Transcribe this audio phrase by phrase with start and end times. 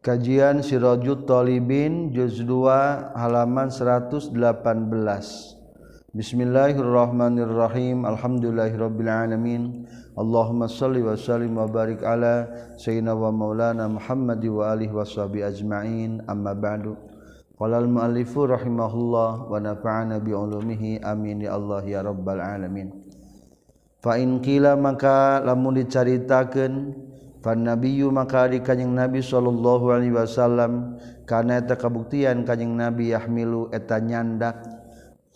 [0.00, 4.32] Kajian Sirajut Talibin juz 2 halaman 118.
[6.16, 8.08] Bismillahirrahmanirrahim.
[8.08, 9.84] Alhamdulillahirabbil alamin.
[10.16, 12.48] Allahumma shalli wa sallim wa barik ala
[12.80, 16.24] sayyidina wa maulana Muhammad wa alihi washabi ajmain.
[16.24, 16.96] Amma ba'du.
[17.60, 22.88] Qala al-muallifu rahimahullah wa nafa'ana bi ulumihi amin ya Allah ya rabbal alamin.
[24.00, 27.09] Fa in qila maka lamun dicaritakeun
[27.40, 33.72] Fan nabiyyu maka ari kanjing Nabi sallallahu alaihi wasallam kana eta kabuktian kanjing Nabi yahmilu
[33.72, 34.60] eta nyandak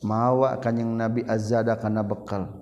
[0.04, 2.52] mawa kanjing Nabi azada kana bekal.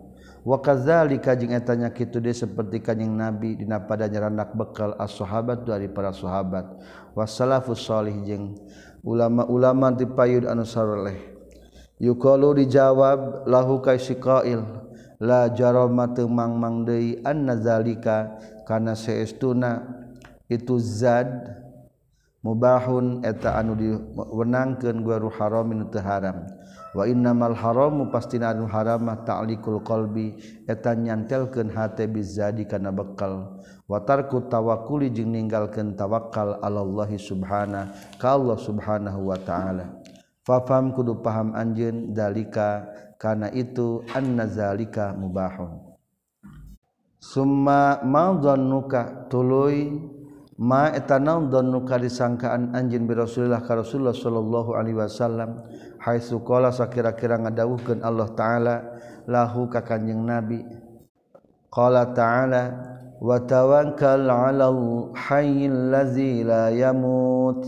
[0.47, 5.67] Wa kadzalika jeung eta nya kitu de seperti kanjing Nabi dina pada nyarandak bekal as-sahabat
[5.67, 6.67] dari para sahabat
[7.19, 8.55] wasalafus salih jeung
[9.03, 11.19] ulama-ulama ti payud anu saroleh.
[12.03, 14.67] Yuqalu dijawab lahu kaisi qail
[15.23, 18.35] la jarama teu mangmang deui annazalika
[18.73, 19.85] karena seestuna
[20.49, 21.29] itu zad
[22.41, 26.49] mubahun eta anu diwenangkeun gua haramin teu haram.
[26.97, 33.61] Wa innamal haramu pastina anu haramah ta'likul qalbi eta nyantelkeun hate bizadi kana bekal.
[33.85, 40.01] Wa tarku tawakkuli jeung ninggalkeun tawakal alallahi subhana ka Allah subhanahu wa ta'ala.
[40.49, 42.89] Fafam kudu paham anjeun dalika
[43.21, 45.92] kana itu annazalika mubahun.
[47.23, 49.95] Summa ma'dhannuka tuluy
[50.59, 55.63] ma etanadhannu ka disangkaan anjeun bi Rasulillah ka Rasulullah sallallahu alaihi wasallam
[56.03, 58.75] haitsu qala sakira-kira ngadawuhkeun Allah taala
[59.31, 60.67] lahu ka kanjing nabi.
[61.71, 62.63] Qala ta'ala
[63.23, 67.63] wa tawakkal 'alal hayyil ladzi la yamut.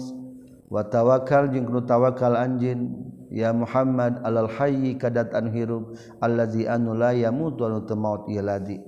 [0.66, 2.90] Wa tawakkal jeung kudu tawakal anjeun
[3.30, 8.42] ya Muhammad alal hayyi kadat an hirup allazi anu la yamut wa teu maut ieu
[8.42, 8.82] ladzi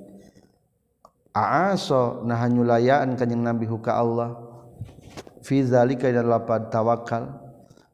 [1.36, 4.40] aaso nah hanyulayaan kanjing nabi huka Allah.
[5.44, 7.44] Fi zalika dan lapad tawakal.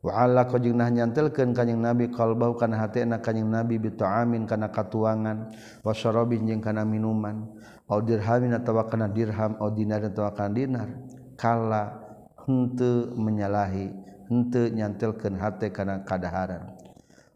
[0.03, 4.70] Wa ala kajing nah nyantelkeun kanjing nabi qalbahu kana hatena kanjing nabi bi ta'amin kana
[4.70, 5.51] katuangan.
[5.83, 7.51] Wa syarabin jeung kana minuman.
[7.91, 10.89] Au dirhamin atawa kana dirham au dinar atawa kana dinar.
[11.36, 11.98] Kala
[12.47, 13.91] henteu menyalahi
[14.31, 16.73] henteu nyantelkeun hate kana kadaharan.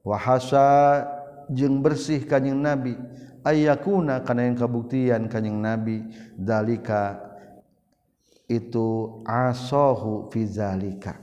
[0.07, 1.03] Wa hasa
[1.51, 2.95] jeung bersih kanjing nabi.
[3.47, 6.03] ayakuna kana yang kabuktian kanyang nabi
[6.35, 7.23] dalika
[8.51, 11.23] itu asohu fi zalika.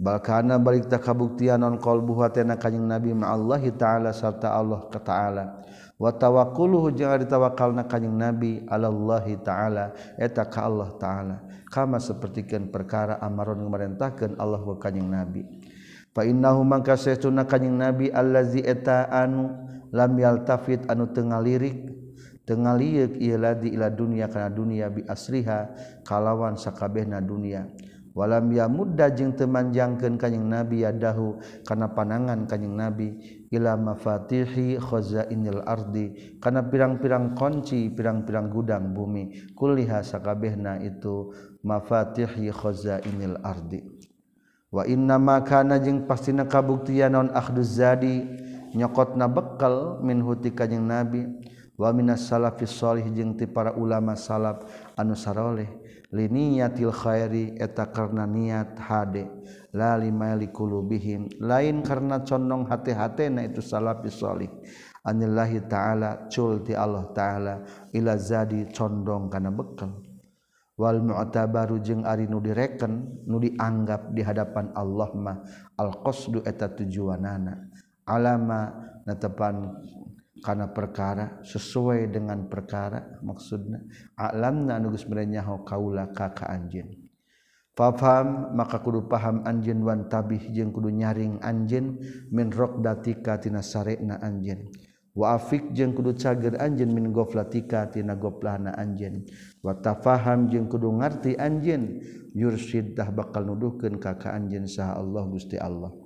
[0.00, 4.98] Balkana balik tak kabuktian non qalbu hatena kanyang nabi ma Allah taala serta Allah ka
[4.98, 5.60] taala.
[6.00, 11.36] Wa tawakkuluhu jeung ari tawakalna kanyang nabi Allah taala eta ka Allah taala.
[11.68, 15.44] Kama sapertikeun perkara amaron ngamarentahkeun Allah wa kanyang nabi.
[16.12, 19.54] Fa innahu mangka saytuna kanyang nabi allazi eta anu
[19.92, 21.92] lam yaltafit anu tengah lirik
[22.42, 25.70] tengah liuk ialah di ila dunia karena dunia bi asriha
[26.02, 27.70] kalawan sakabehna dunia.
[28.12, 33.16] Walam ya mudda jeung temanjangkeun kanjing nabi yadahu kana panangan kanjing nabi
[33.48, 39.56] ila mafatihi khazainil ardi kana pirang-pirang kunci pirang-pirang gudang bumi.
[39.56, 41.32] Kulliha sakabehna itu
[41.64, 43.80] mafatihi khazainil ardi.
[44.68, 48.28] Wa inna ma kana jeung pastina kabuktian non akhduz zadi
[48.74, 51.24] nyokot na bekal min huti kajjeng nabi.
[51.82, 54.62] Salafis salafisholih jeung ti para ulama salaf
[54.94, 55.66] anu saroleh
[56.14, 59.26] liniyatil Khairi eta karena niat hade.
[59.74, 61.42] La limaili qulubihim.
[61.42, 64.46] Lain karena condong hati-hati na itu salafisholih
[65.02, 67.54] anillahi ta'ala cul ti Allah ta'ala
[67.90, 70.06] ila zadi condong kana bekal.
[70.78, 75.36] Wal mu'tabaru jeung ari nu direken nu dianggap di hadapan Allah mah
[75.82, 77.71] al qasdu eta tujuanana.
[78.06, 78.72] alama
[79.06, 79.70] natepan
[80.42, 83.78] karena perkara sesuai dengan perkara maksudna.
[84.18, 87.02] Alamna nugus merenyaho kaula kaka anjin
[87.72, 91.96] Fafam maka kudu paham anjin wan tabih jeung kudu nyaring anjin
[92.28, 94.68] min rokdatika tina sarena anjin
[95.16, 99.24] wa afik jeung kudu cager anjin min goflatika tina goplahna anjin
[99.64, 101.96] wa tafaham jeung kudu ngarti anjin
[102.36, 106.01] yursid dah bakal nuduhkeun ka ka anjeun saha Allah Gusti Allah.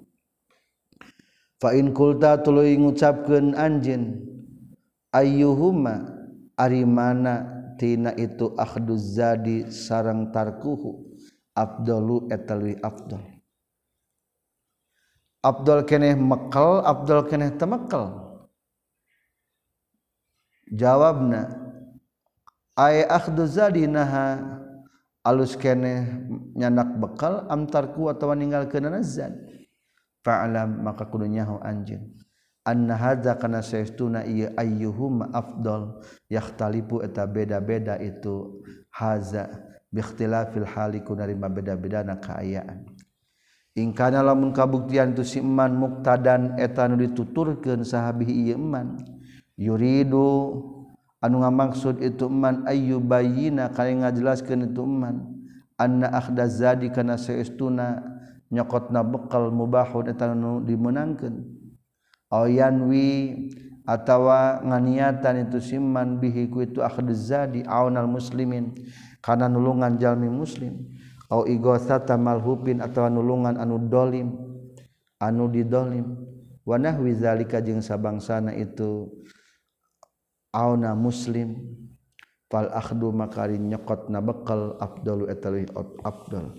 [1.62, 3.86] fainkulta tulu ngucapkan anj
[5.12, 6.12] ayuhuma
[6.56, 11.04] ari mana tina itu ahduzadi sarang tarkuhu
[11.56, 13.24] Abdullu etalwi Abdul
[15.40, 18.26] Abdul keneh mekal Abdul keneh temekal
[20.68, 21.54] jawabna
[22.76, 24.42] ay akhduzadi naha
[25.24, 26.04] alus keneh
[26.52, 29.32] nyanak bekal amtarku atau ninggalkeun zad
[30.26, 32.26] fa'lam maka kudu nyaho anjeun
[32.66, 38.58] anna hadza kana saestuna ieu ayyuhum afdal yahtalipu eta beda-beda itu
[38.90, 39.46] haza
[39.86, 42.90] bi ikhtilafil hali ku narima beda-bedana kaayaan.
[43.78, 48.98] In kana lamun kabuktian tu si iman muktadan eta nu dituturkeun sahabi ieu iman
[49.54, 50.26] yuridu
[51.22, 55.22] anu ngamaksud itu iman ayyubayina kana ngajelaskeun itu iman
[55.78, 58.15] anna akhdaz zadi kana saestuna
[58.52, 61.42] nyokot na bekal mubahun etanu dimenangkan
[62.30, 63.34] ayanwi
[63.86, 68.74] atawa nganiatan itu siman bihi ku itu akhdizadi aunal muslimin
[69.22, 70.90] kana nulungan jalmi muslim.
[71.26, 74.30] Au igosata malhupin atawa nulungan anu dolim
[75.18, 76.14] anu didolim.
[76.66, 79.10] Wa nahwi zalika jeung sabangsana itu
[80.50, 81.62] auna muslim.
[82.46, 85.66] Fal akhdu makari nyokotna bekal afdalu etalih
[86.06, 86.54] afdal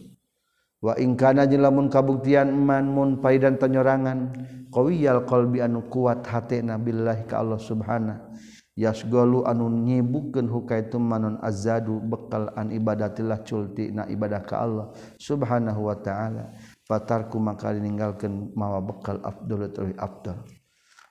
[0.84, 4.34] wa ingkana jeung lamun kabuktian iman mun paidan tanyorangan
[4.70, 8.38] qawiyal qalbi anu kuat hatena billahi ka Allah subhanahu.
[8.78, 15.90] Yasgolu anu nyibukeun hukaitum manon azadu bekal an ibadatillah culti na ibadah ka Allah subhanahu
[15.90, 16.54] wa ta'ala.
[16.86, 20.46] Fatarku maka ninggalkeun mawa bekal afdal tuluy afdal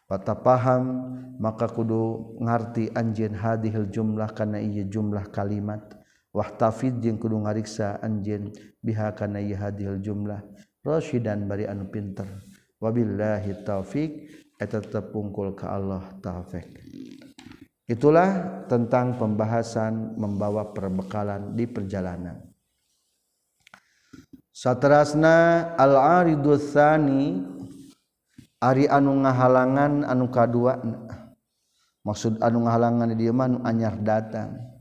[0.06, 1.10] Pata paham
[1.42, 5.95] maka kudu ngarti anjeun hadihil jumlah kana ieu jumlah kalimat.
[6.36, 8.52] Wahtafid jeung kudu ngariksa anjeun
[8.84, 10.44] biha kana ieu hadhil jumlah
[10.84, 12.28] rasyidan bari anu pinter.
[12.76, 14.28] Wabillahi taufik
[14.60, 16.76] eta tepungkul ka Allah taufik
[17.88, 22.44] itulah tentang pembahasan membawa perbekalan di perjalanan.
[24.52, 27.40] Satrasna al-aridu tsani
[28.60, 30.80] ari anu ngahalangan anu kadua
[32.04, 34.75] maksud anu ngahalangan di dieu mah anyar datang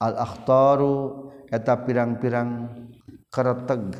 [0.00, 2.72] al-akhtaru eta pirang-pirang
[3.28, 3.94] kereteg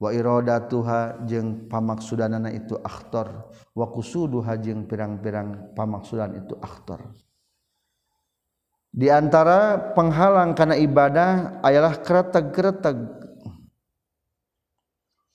[0.00, 3.46] wa iradatuha jeung pamaksudanana itu akhtar.
[3.72, 7.06] Wa qusuduha jeung pirang-pirang pamaksudan itu akhtar.
[8.90, 12.98] Di antara penghalang karena ibadah ayalah kereteg-kereteg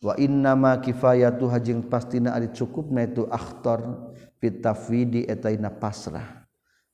[0.03, 4.11] wa inna ma kifayatuha jeung pastina ari cukupna itu akhtar
[4.43, 6.44] fitafidi etaina pasrah.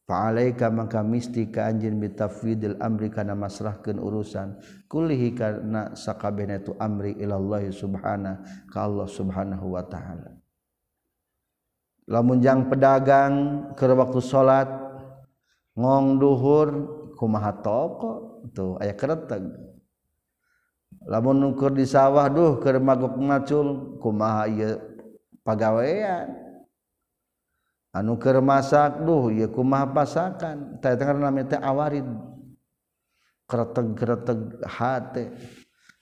[0.10, 4.58] Fa'alaika maka misti ka anjin bitafwidil amri kana masrahkeun urusan
[4.90, 8.42] kullihi kana sakabehna tu amri ilallah subhana
[8.74, 10.42] ka Allah subhanahu wa ta'ala.
[12.10, 13.34] Lamun jang pedagang
[13.78, 14.68] keur waktu salat
[15.78, 16.68] ngong duhur
[17.14, 19.54] kumaha toko tuh aya kereteg.
[21.06, 24.82] Lamun nukur di sawah duh keur magok macul kumaha ieu
[25.46, 26.41] pagawean
[27.92, 32.08] anu keur masak duh ieu kumaha pasakan tah eta ngaranna teh awarid.
[33.52, 35.36] Kreteg-kreteg hate.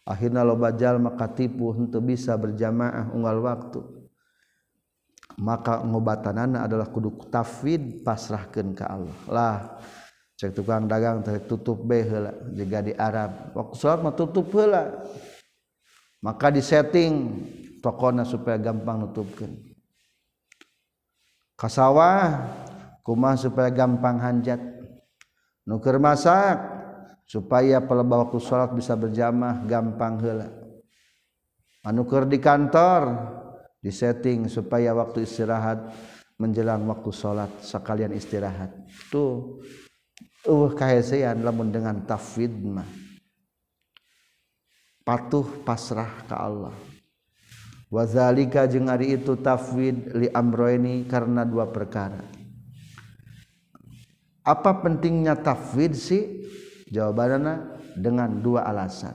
[0.05, 3.81] Akhirna loba jalma katipu henteu bisa berjamaah unggal waktu.
[5.41, 9.17] Maka ngobatanana adalah kudu tafwid pasrahkeun ka Allah.
[9.29, 9.57] Lah
[10.37, 13.53] cek tukang dagang teh tutup bae heula jiga di Arab.
[13.53, 15.05] Waktu salat mah tutup heula.
[16.25, 17.37] Maka disetting
[17.79, 19.68] tokona supaya gampang nutupkeun.
[21.67, 22.47] Sawah
[23.03, 24.61] kuma supaya gampang hanjat.
[25.67, 26.61] Nuker masak
[27.27, 30.49] supaya pelebawa waktu salat bisa berjamaah gampang hela
[31.83, 33.17] manuker di kantor
[33.79, 35.89] disetting supaya waktu istirahat
[36.39, 38.71] menjelang waktu salat sekalian istirahat.
[39.11, 39.59] Tuh
[40.47, 42.87] uh kahesean lamun dengan tafwid mah.
[45.03, 46.75] Patuh pasrah ke Allah
[47.89, 52.21] wazalika jeung ari itu tafwid li amroini karena dua perkara.
[54.45, 56.23] Apa pentingnya tafwid sih?
[56.89, 59.13] Jawabannya dengan dua alasan.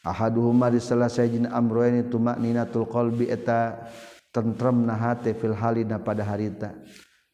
[0.00, 3.90] Ahaduhuma di salah sajin amroini tumakninatul qalbi eta
[4.32, 6.72] tentremna hate fil halina pada harita.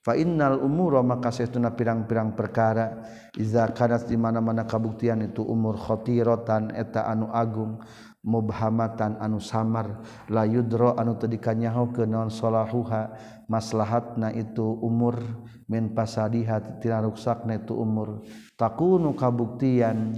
[0.02, 3.06] Fa innal umura maka saestuna pirang-pirang perkara.
[3.38, 7.78] Iza kanat di mana-mana kabuktian itu umur khotiratan eta anu agung
[8.25, 10.00] mubhamatan anu samar.
[10.33, 13.14] La yudro anu teu dikanyaho ke naon salahuha.
[13.47, 15.21] Maslahatna itu umur.
[15.69, 18.25] Min pasadiha tina ruksakna itu umur.
[18.57, 20.16] Takunu kabuktian.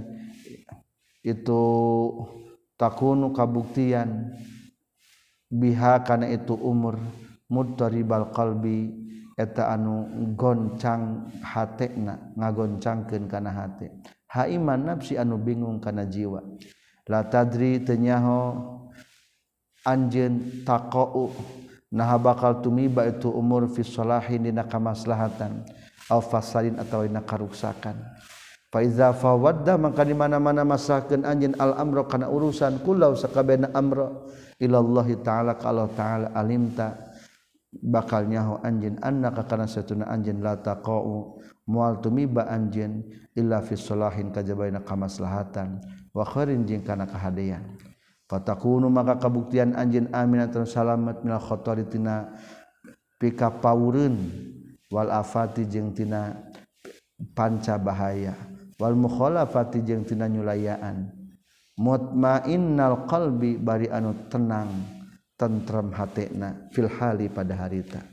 [1.21, 1.61] Itu
[2.79, 4.31] takunu kabuktian.
[5.51, 6.97] Biha kana itu umur.
[7.51, 9.05] Mudtaribal qalbi.
[9.37, 12.31] Eta anu goncang hatena.
[12.39, 13.91] Ngagoncangkeun kana hate.
[14.27, 16.43] Haiman nafsi anu bingung kana jiwa.
[17.07, 18.55] la tadri tenyaho
[19.87, 21.31] anjen taqau
[21.87, 25.63] nah bakal tumiba itu umur fi salahin dina kamaslahatan
[26.11, 27.95] aw fasadin atawa dina karuksakan.
[28.67, 34.27] Fa iza fawadda maka di mana-mana masakan anjen al amro kana urusan kullau sakabena amro
[34.59, 37.15] ilallahi taala ka Allah taala alimta
[37.71, 41.39] bakal nyaho anjen annaka kana satuna anjen la taqau
[41.71, 45.79] mual tumiba anjen illa fi salahin kajabaina kamaslahatan.
[46.17, 47.77] warin jing kana kehaan
[48.27, 52.27] Fatakunu maka kabuktian anjin amin terus salamet minal khotori tina
[53.15, 54.19] pika paurun
[54.91, 56.35] wal afati jeung tina
[57.31, 58.35] panca bahaya.
[58.75, 61.07] Wal mukhalafati jeung tina nyulayaan.
[61.79, 64.75] Mutmainnal qalbi bari anu tenang
[65.39, 68.03] tentrem hatena fil hali pada harita.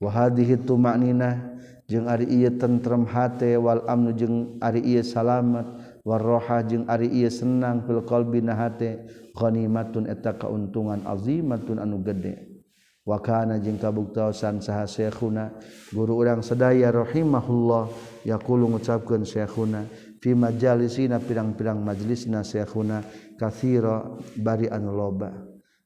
[0.00, 5.66] Wa hadhihi tumanina jeung ari ieu tentrem hate wal amnu jeung ari ieu salamet
[6.06, 12.62] warroha jeung ari iya senang fil qalbi na hate ghanimatun eta kauntungan azimatun anu gede.
[13.06, 15.54] Wa kana jeung kabuktaosan saha syekhuna
[15.94, 17.90] guru urang sedaya rahimahullah
[18.26, 19.86] yaqulu ngucapkeun syekhuna
[20.18, 23.02] fi majalisina pirang-pirang majlisna syekhuna
[23.38, 24.06] katsira
[24.38, 25.30] bari anu loba.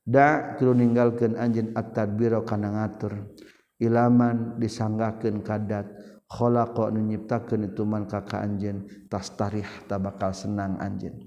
[0.00, 3.36] Da kudu ninggalkeun anjeun at-tadbira kana ngatur.
[3.80, 5.99] Ilaman disanggakeun kadat.
[6.30, 11.26] kok nyiptakan ituman kakak anjen tas tarikh tak bakal senang anjeun.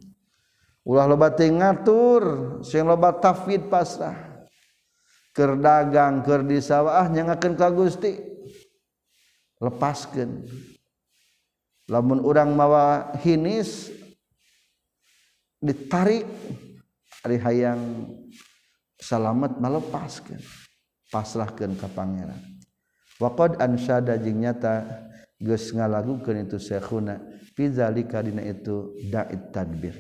[0.88, 2.24] Ulah loba teh ngatur
[2.64, 4.16] sing loba tafwid pasrah.
[5.36, 8.16] Keur dagang ker di sawah nyangakeun ka Gusti.
[9.60, 10.44] Lepaskan
[11.92, 13.92] lamun orang mawa hinis
[15.60, 16.28] ditarik
[17.24, 18.08] ari hayang
[19.00, 20.40] salamet melepaskan
[21.12, 22.53] pasrahkan ke pangeran.
[23.24, 25.08] waqad ansada jeung nyata
[25.40, 27.24] geus ngalagukeun itu syekhuna
[27.56, 29.96] fizalika dina itu da'it tadbir.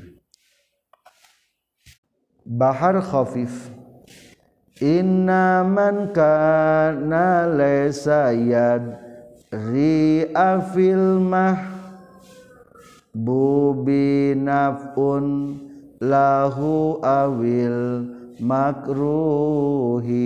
[2.43, 3.71] Bahar khafif
[4.83, 8.99] inna man kana laysa yad
[9.47, 11.55] ri'afil mah
[13.15, 15.55] bubi naf'un
[16.03, 18.03] lahu awil
[18.43, 20.19] makruhi.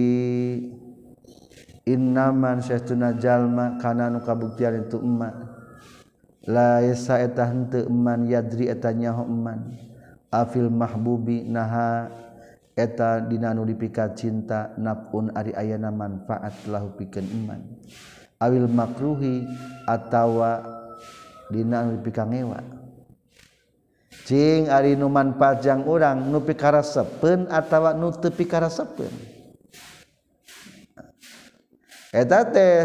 [1.87, 5.33] innaman syaituna jalma kana nu kabuktian itu emak.
[6.43, 9.71] La yasa eta henteu eman yadri eta nyaho eman.
[10.27, 12.11] Afil mahbubi naha
[12.75, 17.63] eta dina nu dipikat cinta napun ari ayana manfaat lahu pikeun iman
[18.37, 19.49] awil makruhi
[19.89, 20.61] atawa
[21.49, 22.61] dina nu dipikangewa.
[24.27, 29.26] Cing ari nu manfaat jang urang nu pikaresepeun atawa nu teu pikaresepeun
[32.17, 32.81] eta teh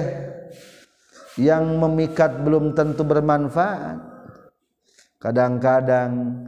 [1.40, 3.96] yang memikat belum tentu bermanfaat.
[5.16, 6.44] Kadang-kadang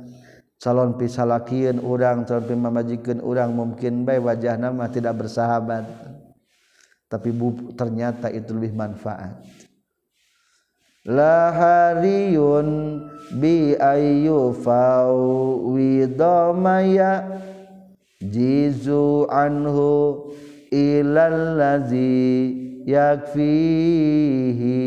[0.60, 5.86] calon pisalakian orang calon memajikan orang mungkin baik wajah nama tidak bersahabat.
[7.08, 9.38] Tapi bu, ternyata itu lebih manfaat.
[11.04, 12.68] Lahariyun
[13.36, 15.84] bi ayyu fawidomaya
[18.24, 20.32] jizu anhu
[20.72, 24.80] ilallazi yakfihi.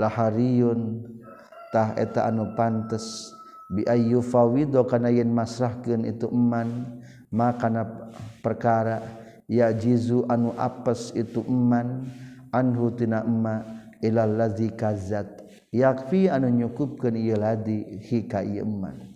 [0.00, 3.30] Lahariuntah eta anu pantes.
[3.70, 6.98] Biyu fawido kana yen masrahkeun itu eman
[7.30, 8.10] makana
[8.42, 8.98] perkara.
[9.46, 12.10] Ya jizu anu apes itu eman
[12.50, 13.62] anhu tina emma
[14.02, 15.26] ilal ladzi kazat
[15.70, 19.10] yakfi anu nyukupkeun ieu ladi hika ieu eman.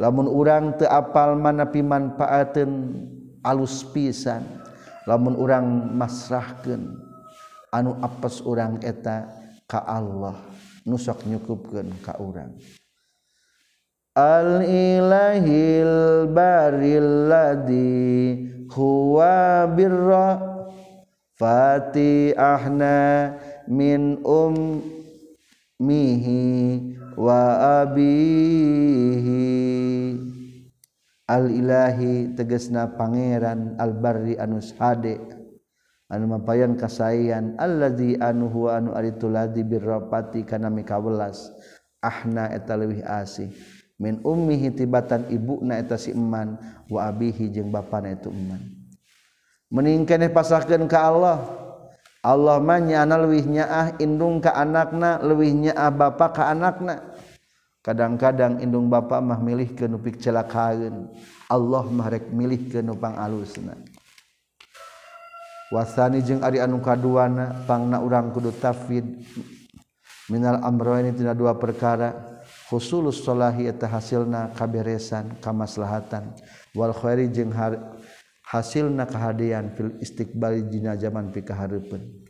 [0.00, 2.72] Lamun urang teu apal mana manfaateun
[3.46, 4.63] alus pisan
[5.04, 6.96] lamun orang masrahkan
[7.72, 9.28] anu apes orang eta
[9.68, 10.36] ka Allah
[10.84, 12.52] nusok nyukupkan ka orang
[14.14, 20.38] al ilahil baril ladhi huwa birra
[21.38, 22.96] fatihahna
[23.68, 24.22] min
[25.80, 26.42] ummihi
[27.18, 29.34] wa abihi.
[31.24, 35.16] Al-ilahi tegesna Pangeran Al-barri anus hade
[36.12, 41.48] anu mapayan kasayan alladzi anu huwa anu aritu ladzi birrafati kana mikawelas.
[42.04, 43.48] Ahna eta leuwih asih.
[43.96, 46.60] Min ummihi tibatan ibuna eta si eman
[46.92, 48.60] wa abihi jeung bapana eta eman.
[49.72, 51.40] Meningkeneh pasahkeun ka Allah.
[52.20, 57.00] Allah mah nyana leuwih nyaah indung ka anakna leuwih nyaah bapa ka anakna.
[57.84, 61.12] kadang-kadang indung Bapak mah milih ke nupik celakaun
[61.52, 63.76] Allah mahrek milih ke nupang alusna
[65.68, 69.04] wasani jeung ari anu kaduana pangna urang kudu tafid
[70.32, 72.32] minal amroini tina dua perkara.
[72.64, 76.32] Khusulus solahi eta hasilna kaberesan kamaslahatan.
[76.72, 77.52] Wal khairi jeung
[78.40, 82.23] hasilna kahadian fil istiqbali dina zaman pikahareupeun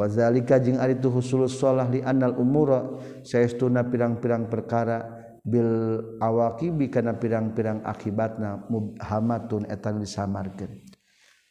[0.00, 2.88] wazalika jeung ari tu husulus shalah li annal umura
[3.20, 5.04] saestuna pirang-pirang perkara
[5.44, 10.72] bil awaqibi kana pirang-pirang akibatna mubhamatun etan disamarkeun.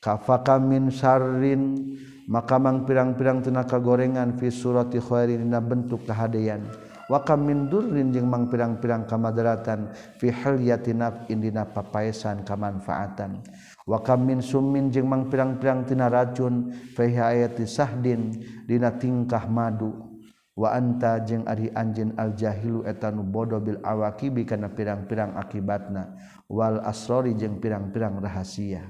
[0.02, 1.94] Kafaka min syarrin
[2.26, 8.48] maka mang pirang-pirang tenaka gorengan fi surati khairin dina bentuk kahadean wakam mindurrin jeung mang
[8.48, 9.90] pirang-pirang kamadaratan
[10.22, 13.42] fi hilyatinaf indina papaesan kamanfaatan.
[13.90, 18.38] Wakam min summin jeung mang pirang-pirang tina racun fi hayati sahdin
[18.70, 20.06] dina tingkah madu.
[20.54, 26.14] Wa anta jeung ari anjeun al jahilu eta nu bodoh bil awaqibi kana pirang-pirang akibatna.
[26.46, 28.86] Wal asrori jeung pirang-pirang rahasia.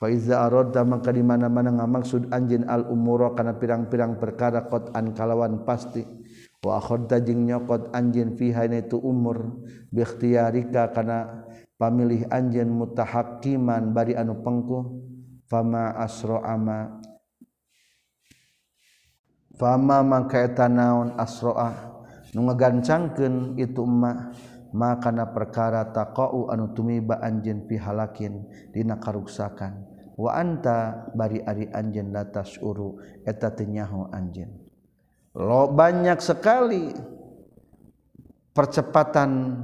[0.00, 5.66] Fa iza aradda maka di mana-mana ngamaksud anjeun al umura kana pirang-pirang perkara qatan kalawan
[5.68, 6.23] pasti.
[6.64, 9.60] wakhorta jeung nyokot anjin fiha itu umur
[9.92, 11.44] bikhtiarika kana
[11.76, 15.04] pamilih anjin mutahakiman bari anu pengkuh
[15.44, 17.04] fama asro ama
[19.60, 21.92] fama mangka eta naon asroah
[22.32, 24.34] nu ngagancangkeun itu emak
[24.74, 29.86] makana perkara taqau anu tumiba anjin pihalakin dina karuksakan.
[30.14, 34.63] Wa anta bari ari anjeun latas uru eta teu nyaho anjeun.
[35.34, 36.94] lo banyak sekali
[38.54, 39.58] percepatan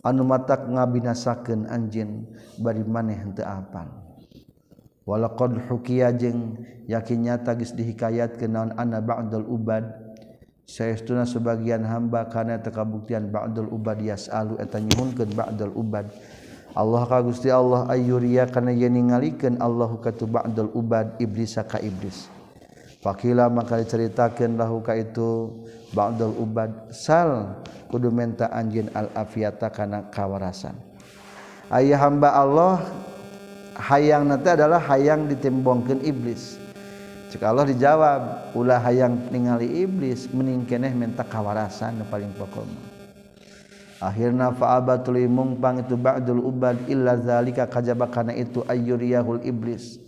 [0.00, 2.28] anu matak ngabinasakeun anjeun
[2.60, 3.88] bari maneh teu apal.
[5.04, 6.56] Walaqad hukiya jeung
[6.88, 9.84] yakin nyata geus dihikayatkeun naon anna ba'dul ubad.
[10.64, 16.08] Saestuna sebagian hamba kana teu kabuktian ba'dul ubad yasalu eta nyuhunkeun ba'dul ubad.
[16.72, 21.76] Allah ka Gusti Allah ayyuriya kana yen ningalikeun Allahu ka tu ba'dul ubad iblis ka
[21.84, 22.32] iblis.
[23.04, 25.52] Fakila maka diceritakan lahuka itu
[25.92, 27.60] Ba'dul ubad sal
[27.92, 30.72] kudu menta anjin al-afiyata kana kawarasan.
[31.68, 32.80] Ayah hamba Allah
[33.76, 36.56] hayang nanti adalah hayang ditimbongkan iblis.
[37.28, 42.64] Cik Allah dijawab, ulah hayang ningali iblis meningkeneh menta kawarasan nu paling pokok.
[44.00, 50.03] Akhirna fa'abatul mungpang itu ba'dul ubad illa zalika kajabakana itu ayyuriyahul iblis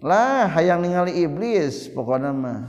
[0.00, 2.68] lah hayang ningali iblis pokoknya mah.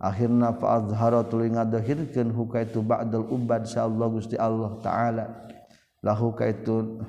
[0.00, 5.26] Akhirna fa azhara tuluy ngadahirkeun hukaitu ba'dal ubad Allah Gusti Allah taala.
[6.00, 7.04] Lahu kaitu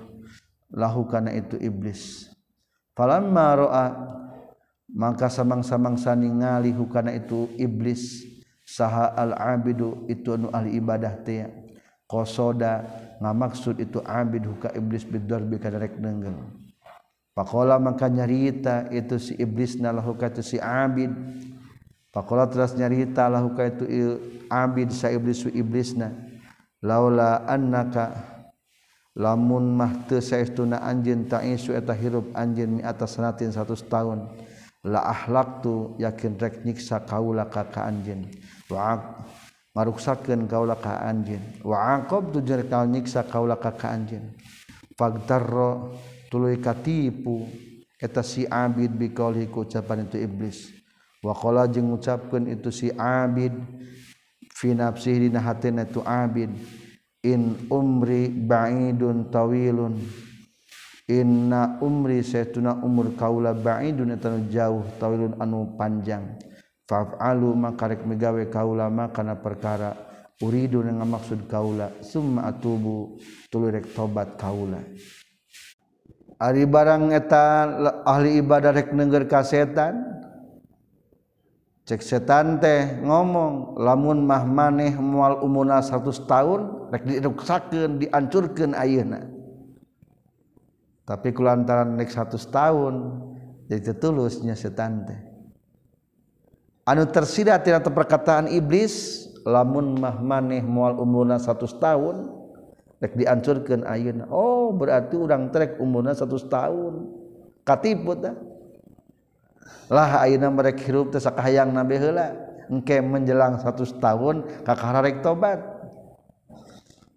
[0.67, 2.27] lahu kana itu iblis.
[2.91, 3.85] Falamma ra'a
[4.91, 8.27] maka samang-samangsa ningali hukana itu iblis
[8.67, 11.47] saha al abidu itu anu ahli ibadah teh.
[12.11, 12.83] Qasoda
[13.23, 16.35] ngamaksud itu abid huka iblis bidarbi kadarek nenggel
[17.31, 21.15] Pakola maka nyarita itu si iblis nalahu itu si abid.
[22.11, 23.85] Pakola terus nyarita lahuka itu
[24.51, 26.11] abid sa iblis su iblisna.
[26.83, 28.11] Laula annaka
[29.15, 34.27] lamun mah teu saestuna anjeun ta'isu eta hirup anjeun mi atas sanatin 100 tahun.
[34.83, 38.27] La ahlaktu yakin rek nyiksa kaula ka ka anjeun.
[38.67, 38.99] Wa
[39.71, 41.63] maruksakeun kaula ka anjeun.
[41.63, 44.35] Wa aqab tu jer kaul nyiksa kaula ka ka anjeun.
[44.99, 45.95] Fagdarro
[46.31, 47.43] tuluy katipu
[47.99, 50.71] eta si abid biqaulihi ku ucapan itu iblis.
[51.19, 53.53] Wa qala jeung ngucapkeun itu si abid
[54.55, 56.49] fi nafsihi dina hatina tu abid
[57.21, 59.99] in umri ba'idun tawilun.
[61.11, 66.39] Inna umri saytuna umur kaula ba'idun eta jauh tawilun anu panjang.
[66.87, 69.93] Fa'alu makarek migawe kaula kana perkara.
[70.41, 73.21] Uridu dengan maksud kaula summa atubu.
[73.51, 74.81] Tuluy rek tobat kaula.
[76.41, 80.01] Ari barang etan ahli ibadah rek nenger ka setan?
[81.85, 89.21] Cek setan teh ngomong lamun mah maneh moal umuna 100 tahun rek diruksakeun diancurkeun ayeuna.
[91.05, 92.93] Tapi kulantaran nek 100 tahun
[93.69, 95.21] jadi tulusnya setan teh.
[96.89, 102.40] Anu tersida tina perkataan iblis lamun mah maneh moal umuna 100 tahun
[103.01, 104.29] rek diancurkeun ayeuna.
[104.29, 106.93] Oh berarti urang trek umurna 100 tahun.
[107.65, 108.37] Katipu dah.
[109.89, 112.37] Lah ayeuna merek hirup teh sakahayang nabe heula.
[112.71, 115.59] Engke menjelang 100 tahun kakara rek tobat.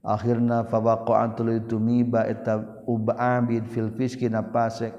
[0.04, 4.92] Akhirna fawaqa'atul tumiba eta ubabid fil fiski napasek.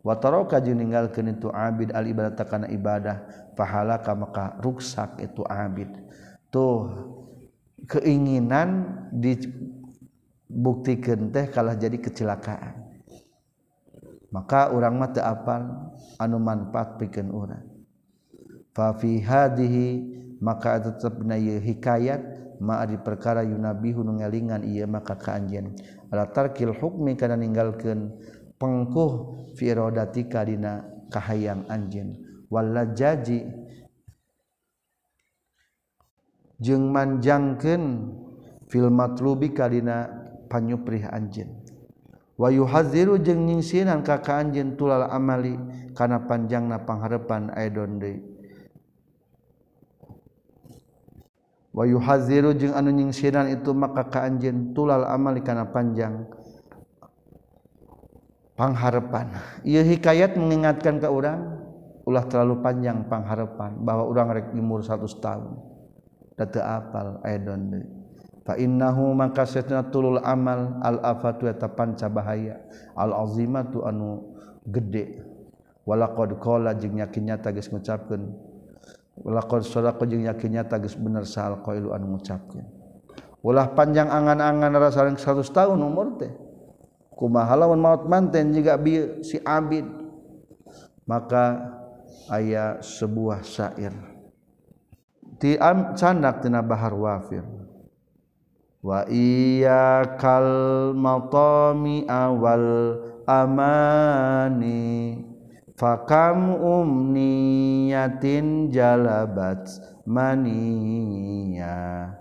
[0.00, 3.26] Wa taraka ninggalkeun itu abid al ibadah kana ibadah.
[3.58, 5.90] Pahala ka maka ruksak itu abid.
[6.48, 6.88] Tuh
[7.90, 9.34] keinginan di
[10.46, 12.86] bukti teh kalah jadi kecelakaan.
[14.30, 17.66] Maka orang mata apal anu manfaat pikeun urang.
[18.74, 19.22] Fa fi
[20.42, 22.20] maka tetepna hikayat
[22.60, 28.12] ma di perkara yunabihu nu ngalingan ieu maka ka ala tarkil hukmi kana ninggalkeun
[28.56, 29.12] pengkuh
[29.56, 32.16] fi rodatika dina kahayang anjen
[32.48, 33.44] walla jaji
[36.56, 38.12] jeung manjangkeun
[38.70, 41.50] fil matlubi kadina panyuprih anjin
[42.36, 45.56] Wahyu Haziru jeung nyingsinan kaka anjin tulal amali
[45.96, 48.20] kana panjang na pangharepan aidon deui.
[51.72, 56.28] Wahyu Haziru jeung anu nyingsinan itu maka ka anjin tulal amali kana panjang
[58.52, 59.32] pangharepan.
[59.64, 61.56] Ieu hikayat mengingatkan ke urang
[62.04, 65.56] ulah terlalu panjang pangharepan bahwa urang rek umur 100 tahun.
[66.36, 67.95] Da teu apal aidon deui.
[68.54, 69.42] innahu maka
[69.90, 72.62] tulul amal al afatu eta panca bahaya.
[72.94, 75.18] Al azimatu anu gede.
[75.82, 78.30] Walaqad qala jeung yakin nyata geus ngucapkeun.
[79.18, 82.62] Walaqad sadaqa jeung yakin nyata geus bener sahal qailu anu ngucapkeun.
[83.42, 86.30] Ulah panjang angan-angan rasa 100 tahun umur teh.
[87.14, 89.86] Kumaha lawan maut manten jiga bi si abid.
[91.06, 91.74] Maka
[92.26, 93.94] aya sebuah syair.
[95.38, 97.46] Ti am candak tina bahar wafir.
[98.86, 105.18] Wa iya kal matami awal amani.
[105.76, 109.68] Fakam umniyatin jalabat
[110.08, 112.16] mania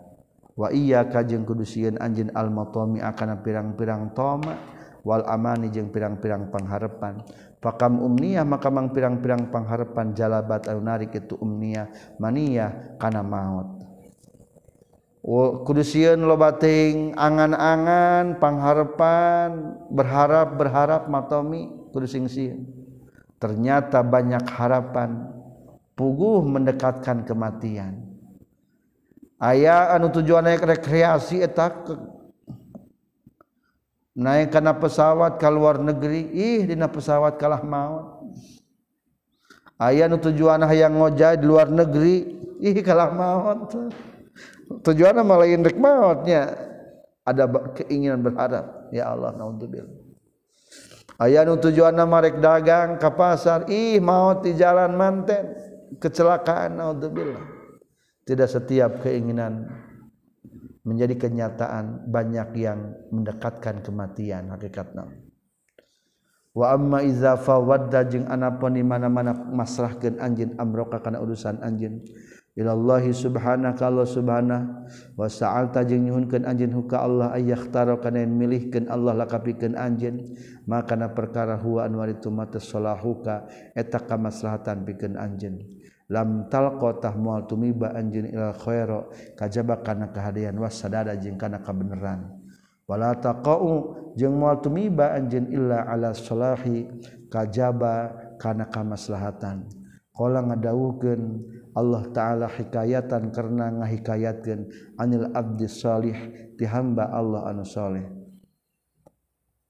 [0.60, 4.60] wa iya kajeng kudusian anjin al matami akan pirang-pirang toma
[5.08, 7.23] wal amani jeung pirang-pirang pangharepan
[7.63, 11.88] fakam umniyah maka mang pirang-pirang pangharepan jalabat anu narik itu umniyah
[12.19, 13.75] mania kana maut
[15.66, 19.50] kudusian lo bating angan-anganpangharpan
[19.90, 22.62] berharap berharap matomi kudusingsian
[23.42, 25.34] ternyata banyak harapan
[25.98, 28.06] puguh mendekatkan kematian.
[29.42, 31.90] Ayaah anu tujuan naik rekreasi tak
[34.16, 38.32] naik karena pesawat ke luar negeri ih dina pesawat kalah maut
[39.76, 42.24] ayaah nu tujuan yang ngoja di luar negeri
[42.64, 43.76] ih kalah maut
[44.86, 46.54] tujuan lain rek mautnya.
[47.26, 48.93] Ada keinginan berharap.
[48.93, 49.98] Ya Allah naudzubillah.
[51.17, 53.65] Aya nu tujuan rek dagang ke pasar.
[53.71, 55.58] Ih maut di jalan manten.
[55.98, 57.43] Kecelakaan naudzubillah.
[58.26, 59.69] Tidak setiap keinginan
[60.86, 65.26] menjadi kenyataan banyak yang mendekatkan kematian hakikatna
[66.56, 72.00] wa amma iza fawadda jeung anapun di mana-mana masrahkeun anjeun amroka kana urusan anjeun
[72.56, 74.88] Ilallahi subhana kalau subhana.
[75.20, 80.08] Wasal tajeng nyhunkan anj huka Allah ayahtaro kana milihkan Allah lakapikan anj
[80.63, 85.68] maka perkara huaan waritu matasholahhuka eta kamaslahatan bikin anjen
[86.08, 92.39] lam talqa mual tumiba anjin ilal khoero kajaba kana kehadian wasadada jeung kana kabeneran.
[92.86, 96.88] Wala taqau jeung mual tumiba anjin illa ala salahi
[97.28, 99.65] kajaba kana kamaslahatan.
[100.15, 101.44] Qala ngadawukeun
[101.76, 106.16] Allah ta'ala hikayatan karena ngahikayatkan anil abdi salih
[106.56, 108.08] di hamba Allah anu saleh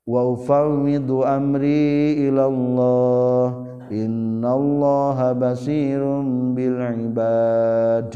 [0.05, 3.45] wa ufawwidu amri ila Allah
[3.89, 8.13] innallaha basirum bil ibad.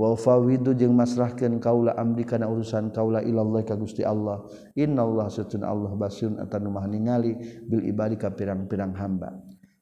[0.00, 4.48] Wa ufawwidu jeung masrahkeun kaula amri kana urusan kaula ila Allah ka Gusti Allah.
[4.72, 7.36] Innallaha satun Allah basirun atanu maha ningali
[7.68, 9.36] bil ibadi ka pirang-pirang hamba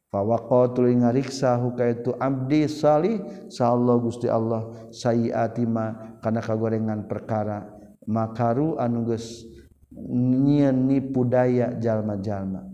[0.09, 3.21] Fawaqo tuluy ngariksa huka itu abdi salih
[3.53, 5.29] sallallahu Gusti Allah sayi
[5.69, 7.69] ma kana kagorengan perkara
[8.09, 9.45] makaru anu geus
[9.93, 12.65] nipu daya jalma-jalma.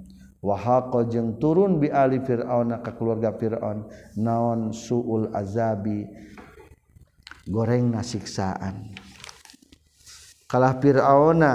[0.44, 6.06] Wa haqa turun bi ali fir'aun ka keluarga fir'aun naon suul azabi
[7.50, 8.94] gorengna siksaan.
[10.46, 11.52] Kalah fir'auna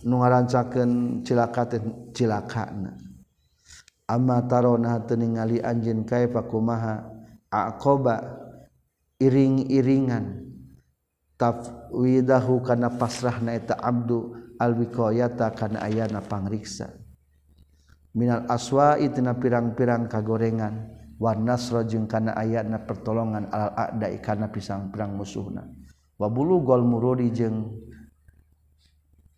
[0.00, 1.68] nu ngarancakeun cilaka
[2.16, 3.09] cilakana.
[4.10, 7.06] amma tarona teu ningali anjeun kaifa kumaha
[7.46, 8.18] aqoba
[9.22, 10.50] iring-iringan.
[11.40, 16.92] Tafwidahu kana pasrahna eta abdu alwiqayata kana ayana pangriksa.
[18.12, 25.16] Minal aswa itina pirang-pirang kagorengan wan nasra jeung kana ayana pertolongan alal a'da kana pisang-pirang
[25.16, 25.64] musuhna.
[26.20, 27.72] Wa bulu gol murudi jeung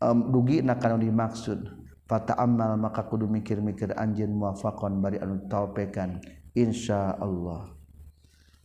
[0.02, 1.81] um, dugi na kana dimaksud.
[2.12, 6.20] Fata amal maka kudu mikir-mikir anjin muafakon bari anu taupekan
[6.52, 7.72] insya Allah.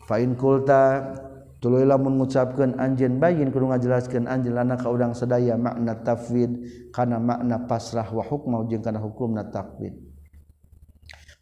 [0.03, 1.15] Fa'in kulta
[1.63, 6.59] tuluy lamun ngucapkeun anjeun bayin kudu ngajelaskeun anjeun lana ka udang sadaya makna tafwid
[6.91, 9.95] kana makna pasrah wa hukma jeung kana hukumna takwid.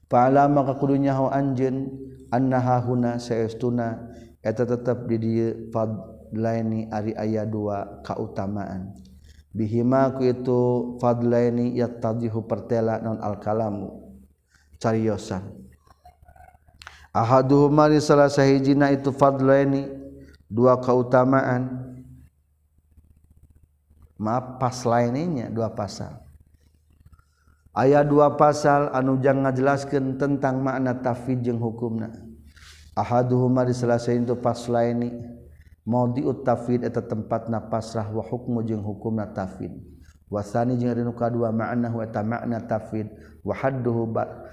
[0.06, 1.90] Fa'ala maka kudu nyaho anjeun
[2.30, 4.14] annaha huna saestuna
[4.46, 8.94] eta tetep di dieu fadlaini ari aya dua kautamaan.
[9.56, 10.60] bihimaku itu
[11.00, 14.04] fadlaini yattadihu pertela non alkalamu.
[14.76, 15.66] Cariyosan
[17.16, 19.88] ahaduhuma li salah sahijina itu fadlaini
[20.52, 21.88] dua keutamaan.
[24.16, 26.24] Maaf pas lainnya dua pasal.
[27.76, 32.12] Ayat dua pasal anu jangan ngajelaskeun tentang makna tafid jeung hukumna.
[32.96, 35.36] Ahaduhuma li salah sahijina itu pas lainnya.
[35.86, 39.72] mau diutafid eta tempat na pasrah wa hukmu jeung hukumna tafid.
[40.28, 43.14] Wasani jeung anu kadua ma'nahu eta makna tafid.
[43.46, 44.50] Wa hadduhu ba,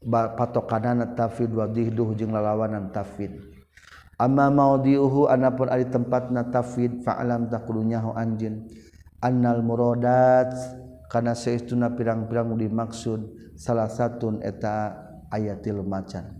[0.00, 1.52] ba patokanana tafid.
[1.52, 3.36] Wa dihduhu jeung lalawanan tafid.
[4.18, 8.66] Amma maudiuhu anapun ari tempatna tafid fa alam ho anjeun.
[9.20, 10.54] Annal muradat
[11.12, 14.94] kana saestuna pirang-pirang dimaksud salah satun eta
[15.30, 16.38] ayatil macan.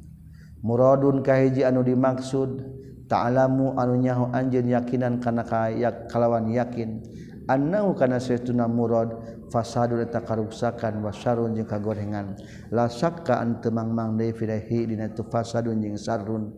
[0.65, 2.63] Muradun kahiji anu dimaksud
[3.09, 7.03] ta'alamu anu nyahu anjeun yakinan kana kayak kalawan yakin.
[7.49, 9.09] Annahu kana saytuna murad
[9.49, 12.37] fasadun eta karuksakan wasarun jeung kagorengan.
[12.69, 16.53] La syakka an temang-mang deui fidahi dina tu fasadun jeung sarun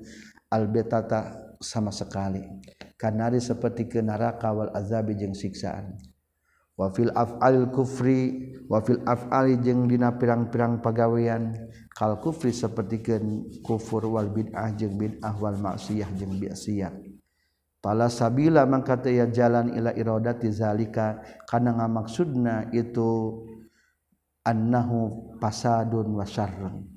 [0.50, 2.42] albetata sama sekali.
[2.98, 5.94] Kanari seperti ke neraka wal azabi jeung siksaan.
[6.74, 11.54] Wafil af'alil kufri wafil af'ali jeung dina pirang-pirang pagawean.
[12.00, 16.96] Kal kufri sapertikeun kufur wal bid'ah jeung bid'ah wal maksiyah jeung maksiat
[17.84, 23.44] pala sabila mangka teu ya jalan ila iradati zalika kana ngamaksudna itu
[24.44, 26.88] annahu pasadun wa syarrun.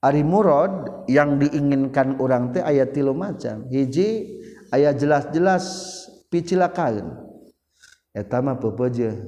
[0.00, 3.68] Ari murad yang diinginkan orang teh aya tilu macam.
[3.68, 4.40] Hiji
[4.72, 5.64] aya jelas-jelas
[6.32, 7.20] picilakaan
[8.16, 9.20] etama pepeje.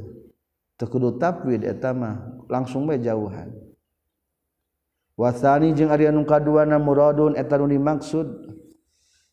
[0.80, 3.52] Tekudu tapwid etama langsung bae jauhan
[5.18, 8.28] wasani jeung ari anu kaduana muradun eta nu dimaksud?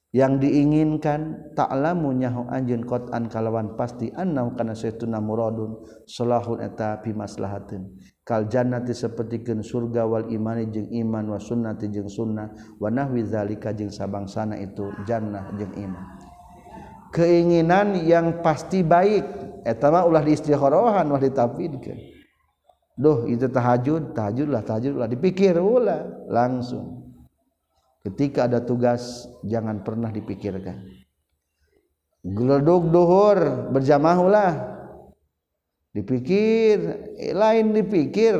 [0.09, 7.13] Yang diinginkan ta'lamu nyaho anjeun qatan kalawan pasti annau kana saytuna muradun salahun eta fi
[7.13, 7.93] maslahatin
[8.25, 12.49] kal jannati sapertikeun surga wal imani jeung iman wa sunnati jeung sunnah
[12.81, 16.05] wa nahwi zalika jeung sabangsana itu jannah jeung iman.
[17.13, 19.29] Keinginan yang pasti baik
[19.61, 22.18] eta mah ulah diistikharohan wah ditafidkeun.
[22.99, 26.99] Duh itu tahajud tahajud lah tahajud lah dipikir ulah langsung.
[28.03, 30.83] Ketika ada tugas jangan pernah dipikirkan.
[32.19, 34.53] Geleduk duhur berjamaah ulah
[35.95, 38.35] dipikir lain dipikir.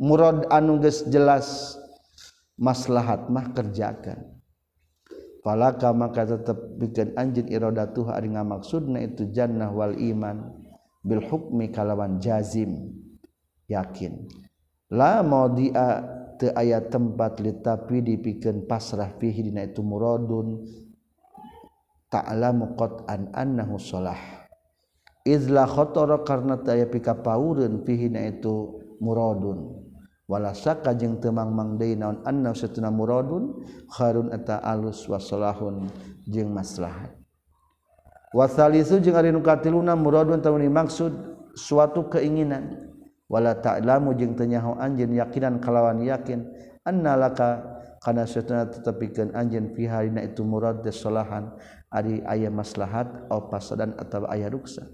[0.00, 0.80] Murad anu
[1.12, 1.76] jelas
[2.56, 4.40] maslahat mah kerjakan.
[5.44, 10.56] Palaka maka tetap bikin anjin iradatuh ari ngamaksudna itu jannah wal iman
[11.04, 12.92] bil hukmi kalawan jazim
[13.70, 14.26] yakin.
[14.90, 16.02] La mau dia
[16.34, 20.66] te ayat tempat litapi dipikeun pasrah fihi dina itu muradun.
[22.10, 24.18] Ta'lamu qat'an annahu salah.
[25.22, 25.70] Izla
[26.26, 29.78] karna te taya pika paureun fihi na itu muradun.
[30.26, 35.90] Wala saka jeung teu mangmang deui naon anna satuna muradun kharun eta alus wasalahun
[36.26, 37.14] jeung maslahat.
[38.30, 41.10] Wa salisu jeung ari nu katiluna muradun tamun maksud
[41.58, 42.90] suatu keinginan.
[43.30, 46.50] wala ta'lamu jeung teu nyaho anjeun yakinan kalawan yakin.
[46.82, 51.54] Annalaka kana satuna tetepikeun anjeun fi harina itu murad salahan.
[51.94, 54.90] Ari aya maslahat au pasadan atawa aya ruksa.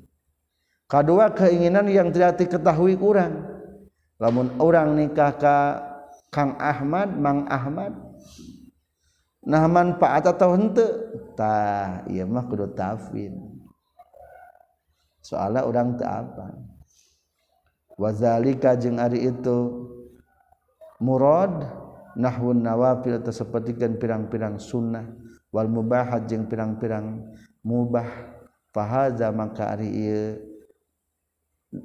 [0.86, 3.56] Kadua keinginan yang tidak diketahui urang.
[4.20, 5.56] Lamun orang nikah ka
[6.32, 7.96] Kang Ahmad Mang Ahmad
[9.46, 10.88] nah manfaat atau henteu?
[11.36, 13.32] Tah ieu mah kudu tafwid.
[15.20, 16.75] Soalnya orang teu apa
[17.96, 19.88] wazalika jeung ari itu
[21.00, 21.64] murad
[22.16, 25.04] nahwun nawafil atau sapertikeun pirang-pirang sunnah.
[25.52, 27.24] Wal mubahat jeung pirang-pirang
[27.64, 28.36] mubah.
[28.76, 30.36] Fahaza maka ari ieu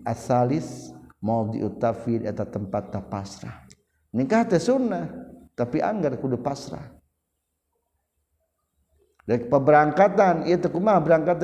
[0.04, 0.92] asalis
[1.24, 3.64] mau diutafid eta tempat tak pasrah.
[4.12, 5.08] Nikah teh sunnah
[5.56, 6.92] tapi anggar kudu pasrah.
[9.24, 11.40] Dari peberangkatan itu kumaha berangkat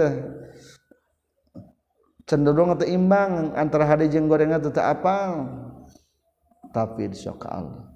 [2.28, 5.48] cenderung atau imbang antara hade jeung gorengan teu apal.
[6.76, 7.96] Tapi sok Allah.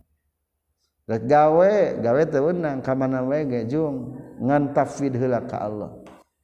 [1.05, 4.15] Rek gawe gawe teu meunang ka mana wae ge jung.
[4.39, 5.91] Ngan tafwid heula ka Allah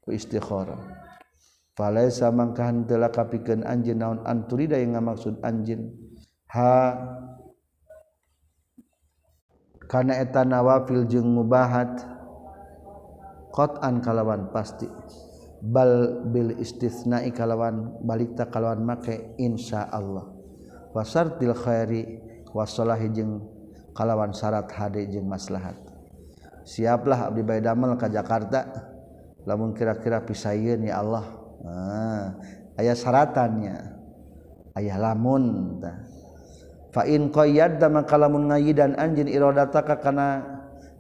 [0.04, 0.98] ku istikharah
[1.78, 5.94] falaisa mangkahan teu kapikeun anjeun naon anturida yang ngamaksud anjeun?
[6.50, 6.98] Ha?
[9.88, 12.02] Kana eta nawafil jeung mubahat?
[13.54, 14.90] Qat'an kalawan pasti.
[15.62, 20.30] bal bil istisna'i kalawan balik ta kalawan make insyaallah.
[20.94, 22.22] Wasartil khairi
[22.54, 23.42] wasolahi jeung
[23.94, 25.78] kalawan syarat hade jeung maslahat.
[26.68, 28.94] Siaplah abdi bae damel ka Jakarta.
[29.48, 31.26] Lamun kira-kira pisayeun ya Allah.
[31.64, 32.26] Ah
[32.78, 33.76] aya syaratannya.
[34.78, 36.06] Aya lamun tah.
[36.94, 40.44] Fa in qayyadda maka lamun ngayidan anjeun iradataka kana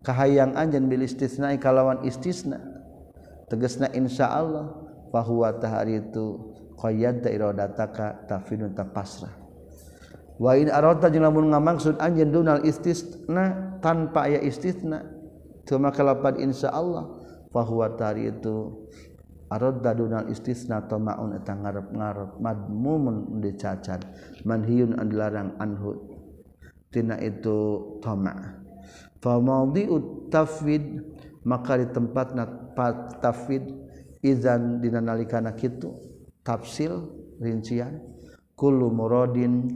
[0.01, 2.66] kahayang anjeun bil istisna'i kalawan istisna'
[3.47, 4.71] tegesna Insya Allah
[5.11, 9.33] bahwatahari itu qyadaka tafinun pasrah.
[10.37, 15.01] Wa in arata lamun ngamaksud anjeun dunal istisna tanpa aya istisna
[15.65, 17.05] cuma kelapan insya insyaallah
[17.49, 18.85] bahwa huwa itu
[19.49, 24.05] aradda dunal istisna tamaun eta ngarep-ngarep madmumun dicacat
[24.45, 26.05] manhiun an dilarang anhu
[26.93, 27.57] tina itu
[28.03, 28.61] tama
[29.17, 31.16] fa mawdi'ut tafwid
[31.47, 32.35] maka di tempat
[33.23, 33.63] tafid
[34.19, 35.95] izan dina nalikana kitu
[36.43, 37.07] tafsil
[37.39, 38.03] rincian
[38.59, 39.71] kullu muradin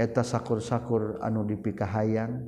[0.00, 2.40] eta sakur-sakur anu dipikahayang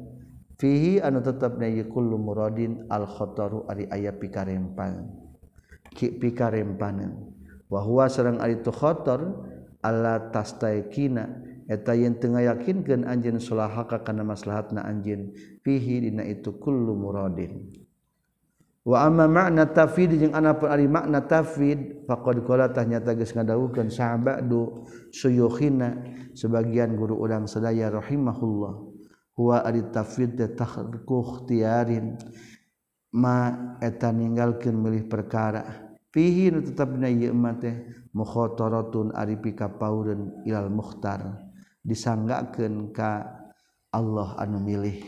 [0.57, 5.23] fihi anu tetap na kullu muradin al khataru ari aya pikarempan
[5.93, 7.13] ki pikarempanan.
[7.69, 8.73] Wa huwa sareng ari tu
[9.83, 11.29] alla tastaikina
[11.69, 15.33] eta yen teu yakinkeun anjeun sulahaka kana maslahatna anjeun.
[15.65, 17.82] Fihi dina itu kullu muradin.
[18.83, 24.91] wa amma makna tafid jeung anapun ari makna tafid faqad qala nyata geus ngadawukeun sahabatu
[25.15, 26.03] suyukhina
[26.35, 28.91] sebagian guru urang sadaya rahimahullah.
[29.33, 32.21] Huwa ari tafid teh takhku ikhtiarin
[33.17, 35.95] ma eta ninggalkeun milih perkara.
[36.13, 37.73] Fihi nu tetepna ieu mah teh
[38.13, 41.41] mukhataratun ari pikapaureun ilal mukhtar
[41.81, 43.25] disanggakeun ka
[43.95, 45.01] Allah anu milih.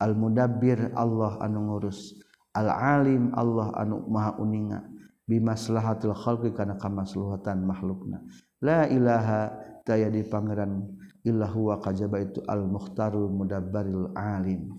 [0.00, 2.21] Al mudabbir Allah anu ngurus.
[2.52, 4.84] al-alim Allah anu maha uninga
[5.28, 8.20] bimaslahatil khalqi kana kamaslahatan makhlukna.
[8.60, 10.86] La ilaha daya di pangeran
[11.26, 14.74] illa huwa kajaba itu al-mukhtarul mudabbaril alim.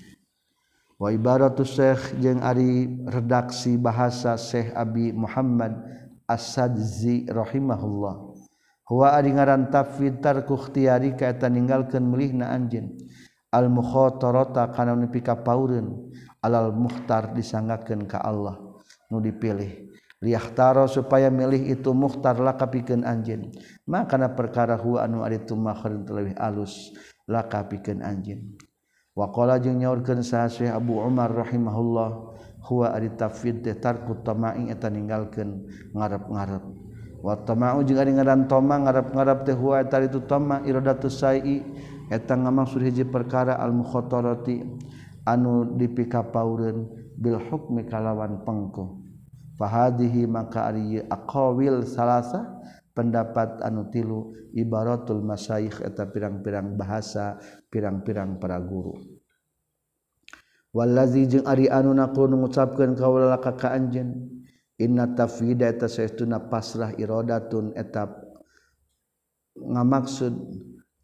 [1.00, 5.76] Wa ibaratu syekh jeung ari redaksi bahasa Syekh Abi Muhammad
[6.30, 8.32] as-sadzi rahimahullah.
[8.88, 12.94] Huwa ari ngaran tafwid tarku ikhtiyari kaeta ninggalkeun meulihna anjeun.
[13.54, 15.06] al-mukhotorota kana nu
[15.46, 16.10] paureun
[16.42, 18.58] alal muhtar disanggakeun ka Allah
[19.14, 19.94] nu dipilih.
[20.24, 23.52] Liyahtaro supaya milih itu muhtar laka pikeun anjeun
[23.84, 26.96] makana perkara huwa anu ari tumakhirin leuwih alus
[27.28, 28.56] laka pikeun anjeun
[29.20, 34.88] waqala jeung nyaurkeun saha Syekh Abu Umar rahimahullah huwa ari tafwid teh tarku tamai eta
[34.88, 36.64] ninggalkeun ngarep-ngarep.
[37.24, 40.20] Wat mau juga ngaran tomang ngarap-gararap tehua itu
[40.68, 41.64] iradatus sa'i
[42.12, 44.60] etang ngamaksud hiji perkara al mukhatarati
[45.24, 49.00] anu dipika bil Bilhukmi kalawan pengko.
[49.56, 52.60] Fahadihi maka Ari aqwil salahsa
[52.92, 57.40] pendapat anu tilu ibaratul masaih eta pirang-pirang bahasa
[57.72, 59.00] pirang-pirang para guru.
[60.76, 64.43] Walazi jeung Ari anu naku ngucapkeun kaula ka anjeun
[64.84, 68.12] inna tafwida eta saestuna pasrah iradatun eta
[69.56, 70.34] ngamaksud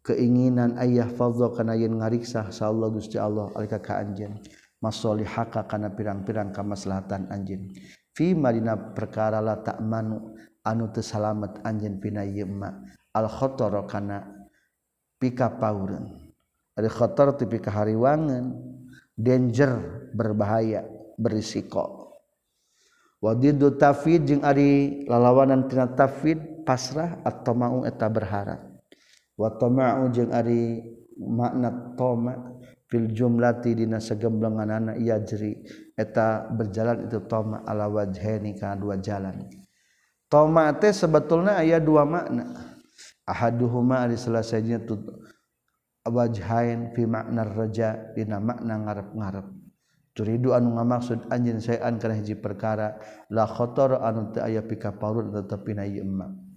[0.04, 4.36] keinginan ayah fadha kana yen ngariksa sa Allah Gusti Allah alika ka anjeun.
[4.80, 7.68] Masolihaka kana pirang-pirang kamaslahatan anjeun.
[8.16, 10.32] Fi madina perkara la ta'manu
[10.64, 12.48] anu teu salamet anjeun pina ieu
[13.12, 14.24] al khatar kana
[15.20, 16.32] pika paureun.
[16.80, 18.56] Ari khatar ti pika hariwangan
[19.20, 20.80] danger berbahaya
[21.20, 21.99] berisiko.
[23.20, 28.60] wadidu tafid jeung ari lalawanan tina tafid pasrah atau mau eta berharap.
[29.36, 30.80] Wa tama'u jeung ari
[31.16, 32.56] makna toma
[32.88, 35.60] fil jumlati dina sagemblenganana ia jeri.
[35.96, 39.48] Eta berjalan itu toma ala wajhaini kana dua jalan.
[40.28, 42.48] Toma teh sebetulna aya dua makna.
[43.28, 44.96] Ahaduhuma ari salasajina tu
[46.08, 49.59] wajhain fi makna raja dina makna ngarep-ngarep.
[50.16, 52.98] turidu anu ngamaksud anjin sayan kana hiji perkara
[53.30, 56.50] la khatar anu teu aya pika parut tetapi na ieu emak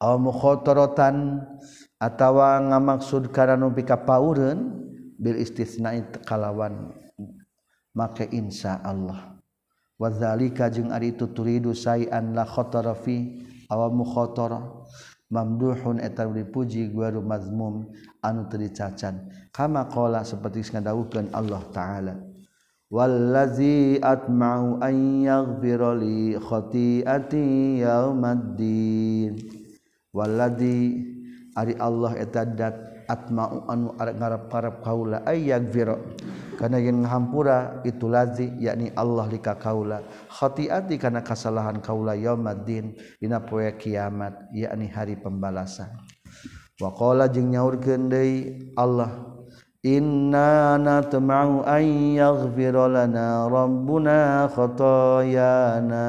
[0.00, 1.44] aw mukhotaratan
[2.00, 4.80] atawa ngamaksud kana nu pika paureun
[5.20, 6.96] bil istisna'i kalawan
[7.92, 9.36] make insya Allah.
[10.00, 14.56] Wadzalika jeung ari itu turidu sayan la khatar fi aw mukhotar
[15.28, 17.92] mamduhun eta dipuji gua mazmum
[18.24, 19.28] anu teu dicacan.
[19.50, 22.14] kama qala seperti dawuhkeun Allah taala
[22.90, 29.38] wallazi atma'u an yaghfira li khati'ati yaumaddin.
[30.10, 31.06] Wallazi
[31.54, 36.02] ari Allah eta dat atma'u anu ngarep-ngarep kaula ay yaghfira.
[36.58, 40.02] Kana yen ngahampura itu lazi yakni Allah lika kaula.
[40.28, 45.94] Khati'ati kana kasalahan kaula yaumaddin dina poe kiamat yakni hari pembalasan.
[46.82, 49.39] Wa qala jeung nyaurkeun deui Allah
[49.80, 56.04] Innana tamau an yaghfira lana rabbuna khotoyana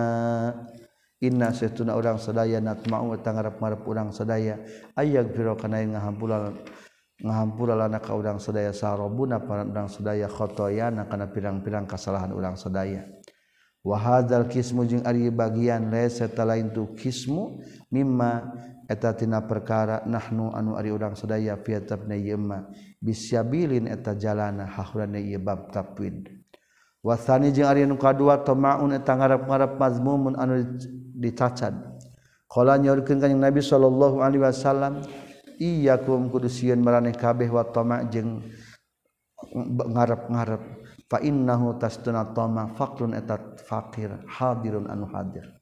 [1.23, 4.59] Inna setuna urang sadaya natma'u tangarap marap urang sadaya.
[4.97, 6.51] Ayak biro kana ngahampura
[7.21, 13.05] ngahampura lana ka urang sadaya sarobuna para urang sadaya khotoyana kana pirang-pirang kasalahan urang sadaya.
[13.85, 17.61] Wa hadzal kismu jeung ari bagian lain serta lain tu kismu
[17.93, 18.51] mimma
[18.91, 22.67] etatina perkara nahnu anu ari udang sedaya fiatab na yema
[22.99, 26.27] bisyabilin eta jalana hahran ye bab tapwid.
[26.99, 30.77] Wasani jeung ari anu kadua tamaun eta ngarep-ngarep mazmumun anu
[31.15, 31.73] dicacad
[32.51, 34.99] qala nyaurkeun ka nabi sallallahu alaihi wasallam
[35.55, 38.43] iyyakum kudu sieun maraneh kabeh wa tama jeung
[39.95, 40.61] ngarep-ngarep
[41.07, 45.60] fa innahu tasduna tama faqrun eta faqir hadirun anu hadir.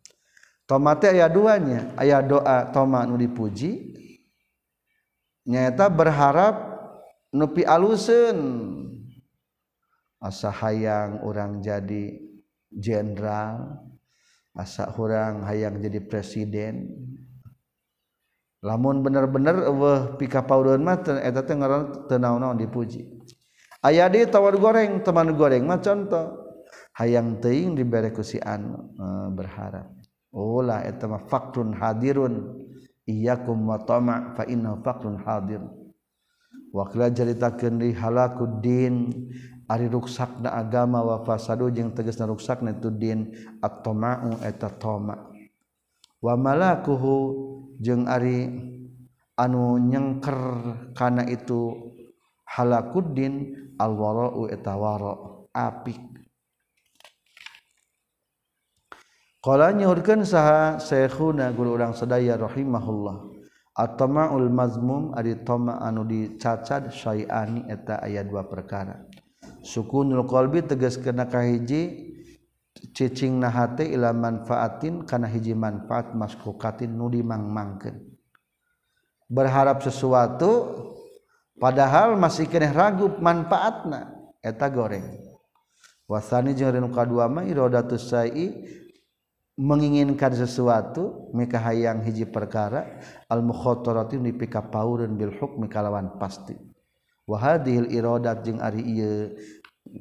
[0.70, 3.98] tomate aya duanya aya doa toma nu dipuji
[5.50, 6.56] nyata berharap
[7.34, 8.38] nupi alusen
[10.22, 12.22] asa hayang orang jadi
[12.70, 13.82] jenderal
[14.60, 16.92] asa orang hayang jadi presiden.
[18.60, 23.08] Lamun bener-bener weh pika paudan mah eta teh ngaran teu naon dipuji.
[23.80, 26.52] Aya di tawar goreng teman goreng mah contoh.
[27.00, 29.88] Hayang teuing dibere ku si anu eh, berharap.
[30.30, 32.62] Ulah eta mah fakrun hadirun
[33.10, 35.66] iyyakum wa tama' fa inna fakrun hadir.
[36.70, 39.10] Wa qila jaritakeun di halakuddin
[39.66, 45.34] ari ruksakna agama wa fasadu jeung tegasna ruksakna tu din at-tama'u eta tama.
[46.22, 47.16] Wa malakuhu
[47.82, 48.54] jeung ari
[49.34, 50.38] anu nyengker
[50.94, 51.74] kana itu
[52.46, 55.18] halakuddin al-wara'u eta wara'
[55.56, 56.09] apik
[59.40, 63.40] Qala nyuhurkeun saha Syekhuna guru urang sadaya rahimahullah.
[63.72, 69.08] At-tama'ul mazmum ari tama anu dicacad syai'ani eta aya dua perkara.
[69.64, 72.12] Sukunul qalbi tegas kana kahiji
[72.92, 77.96] cicing nahate ila manfaatin kana hiji manfaat maskukatin nu dimangmangkeun.
[79.32, 80.52] Berharap sesuatu
[81.56, 84.12] padahal masih keneh ragu manfaatna
[84.44, 85.16] eta goreng.
[86.12, 88.68] Wasani jeung rinu kadua mah iradatus sa'i
[89.60, 96.56] menginginkan sesuatu mika hayang hiji perkara al mukhatarati dipika paureun bil hukmi kalawan pasti.
[97.28, 99.36] Wahadihil iradat jeung ari ieu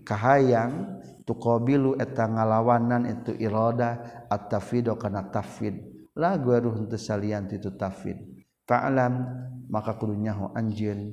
[0.07, 5.77] kahayang tuqabilu eta ngalawanan itu irada at-tafid kana tafid
[6.17, 8.17] la gueruh henteu salian itu tafid
[8.65, 9.29] fa'lam
[9.69, 11.13] maka kudu nyaho anjeun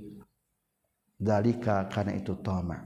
[1.20, 2.80] dalika kana itu toma.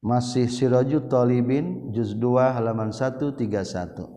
[0.00, 4.15] Masih siraju talibin juz 2 halaman 131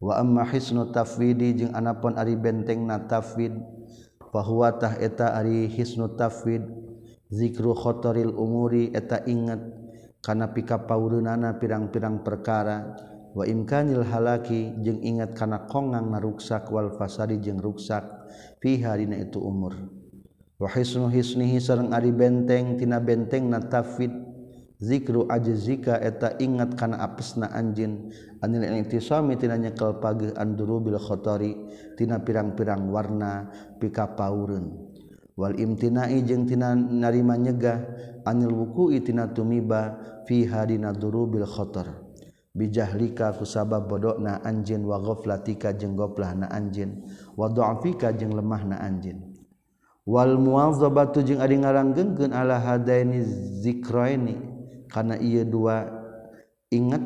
[0.00, 3.52] wa amma hisnu tafwidi jeung anapun ari benteng na tafwid
[4.32, 6.64] bahwa tah eta ari hisnu tafwid.
[7.30, 9.62] Zikru khotoril umuri eta ingat
[10.18, 12.98] kana pika paureunana pirang-pirang perkara.
[13.30, 18.02] Wa imkanil halaki jeung ingat kana kongang naruksak wal fasadi jeung ruksak
[18.58, 19.78] fi harina itu umur.
[20.58, 24.10] Wa hisnu hisnihi sareng ari benteng tina benteng na tafwid.
[24.80, 28.10] zikru aja zika eta ingat kana apesna anjin
[28.40, 31.52] anil iktisami tina nyekel pagi anduru bil khotori
[32.00, 34.72] tina pirang-pirang warna pika paureun
[35.36, 37.78] wal imtinai jeung tina narima nyegah
[38.24, 42.10] anil wuku tina tumiba fiha dina duru bil khotor.
[42.50, 47.06] Bijahlika kusabab bodokna anjin wa ghaflatika jeung goplahna anjin
[47.38, 49.22] wa dha'fika jeung lemahna anjin
[50.02, 53.22] wal muwazzabatu jeung ari ngaranggengkeun ala hadaini
[53.62, 54.59] zikraini
[54.90, 55.86] karena ia dua
[56.68, 57.02] ingat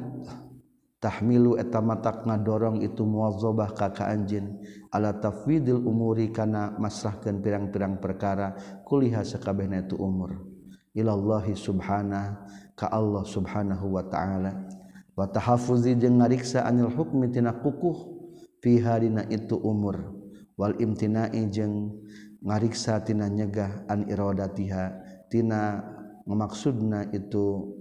[1.04, 4.56] tahmilu eta matak ngadorong itu muwazzabah ka ka anjeun
[4.88, 8.56] ala tafwidil umuri kana masrahkeun pirang-pirang perkara
[8.88, 10.48] kuliha sakabehna itu umur.
[10.94, 14.64] Ilallahi subhana ka Allah subhanahu wa ta'ala.
[15.12, 18.14] Wa tahafuzi jeung ngariksa anil hukmi tina kukuh
[18.62, 20.14] fi harina itu umur.
[20.54, 21.98] Wal imtina'i jeung
[22.40, 24.84] ngariksa tina nyegah an iradatiha
[25.26, 25.82] tina
[26.24, 27.73] ngamaksudna itu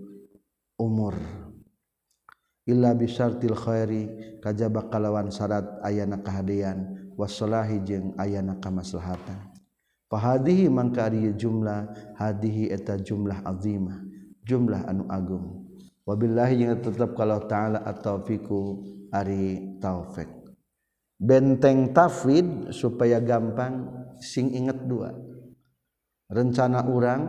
[0.79, 1.17] umur.
[2.63, 7.11] Illa bisartil Khairi kajaba kalawan syarat ayana kehadian.
[7.13, 9.53] Wassalahi jeung ayana kamaslahatan.
[10.09, 14.01] Fahadihi mangka ari jumlah hadihi eta jumlah azimah
[14.45, 15.65] jumlah anu agung.
[16.03, 20.27] Wabillahi jeung tetep kalau taala at-taufiqu ari taufik.
[21.15, 23.87] Benteng tafwid supaya gampang
[24.19, 25.15] sing inget dua.
[26.27, 27.21] Rencana orang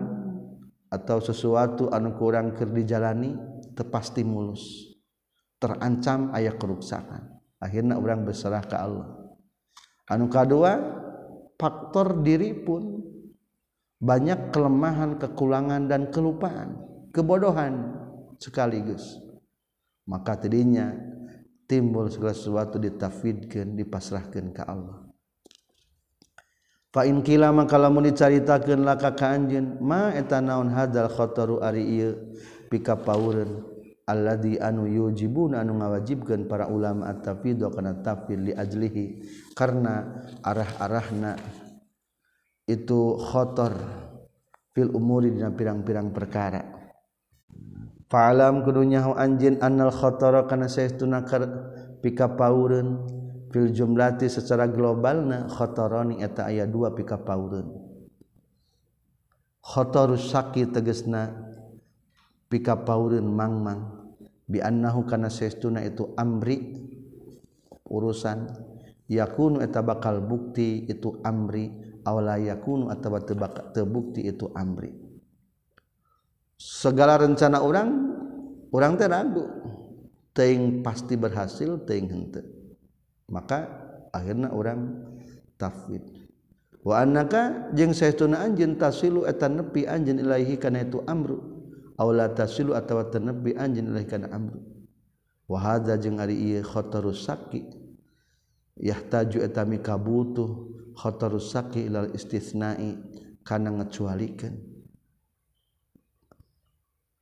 [0.95, 3.35] atau sesuatu anu kurang keur dijalani
[3.75, 4.95] tepasti mulus.
[5.59, 7.35] Terancam ayah keruksakan.
[7.59, 9.11] Akhirnya orang berserah ke Allah.
[10.07, 10.79] Anu kedua
[11.59, 13.03] faktor diri pun
[13.99, 16.77] banyak kelemahan kekurangan dan kelupaan
[17.11, 17.97] kebodohan
[18.37, 19.17] sekaligus.
[20.05, 20.93] Maka tadinya
[21.65, 25.04] timbul segala sesuatu ditafidkan dipasrahkan ke Allah.
[26.95, 29.11] Pakila maka lamun dicaritakeun laka
[29.83, 32.15] ma eta naon hadzal khataru ari
[32.71, 33.75] pika paureun
[34.05, 37.97] Allah di anu yujibun anu ngawajibkan para ulama tapido karena
[38.37, 39.07] li ajlihi.
[39.57, 41.41] Karena arah-arahna
[42.69, 43.73] itu khotor
[44.77, 46.61] fil umuri dina pirang-pirang perkara.
[48.13, 51.25] Fa'alam kudunya anjin annal khotoro kana saestuna
[52.05, 53.09] pika paureun
[53.55, 57.71] fil jumlati secara globalna khotoroni eta aya dua pika paurun
[59.63, 61.31] khotorus saki tegesna
[62.51, 64.11] pika paurun mangmang
[64.51, 66.83] bi annahu kana sestuna itu amri
[67.87, 68.51] urusan
[69.07, 73.17] yakunu eta bakal bukti itu amri awla yakunu atau
[73.73, 74.93] tebukti itu amri.
[76.55, 77.89] Segala rencana orang
[78.71, 79.45] orang teh ragu.
[80.83, 82.43] Pasti berhasil teing henteu.
[83.29, 83.69] maka
[84.13, 85.05] akhirnya orang
[85.57, 86.05] tafid
[86.85, 91.53] wa annaka jeung saestuna anjeun tasilu eta nepi anjeun ilaahi kana itu amru.
[91.95, 94.59] Aw la tasilu atawa tanabbi anjeun ilaahi kana amru.
[95.47, 97.63] Wa hadza jeung ari ieu khatarus saki.
[98.75, 102.99] Yahtaju eta mika butuh khatarus saki ilal istitsnai
[103.45, 104.55] kana ngecualikeun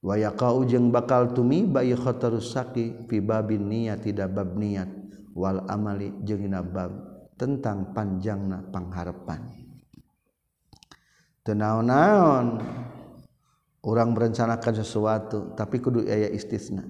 [0.03, 4.91] wa yaqau jeung bakal tumi bayi khotarus saki fi babin niyati da bab niat
[5.33, 6.93] wal amali jeung bab
[7.37, 9.43] tentang panjangna pangharepan.
[11.43, 12.63] Tenaon-naon
[13.83, 16.87] orang merencanakan sesuatu tapi kudu aya istisna.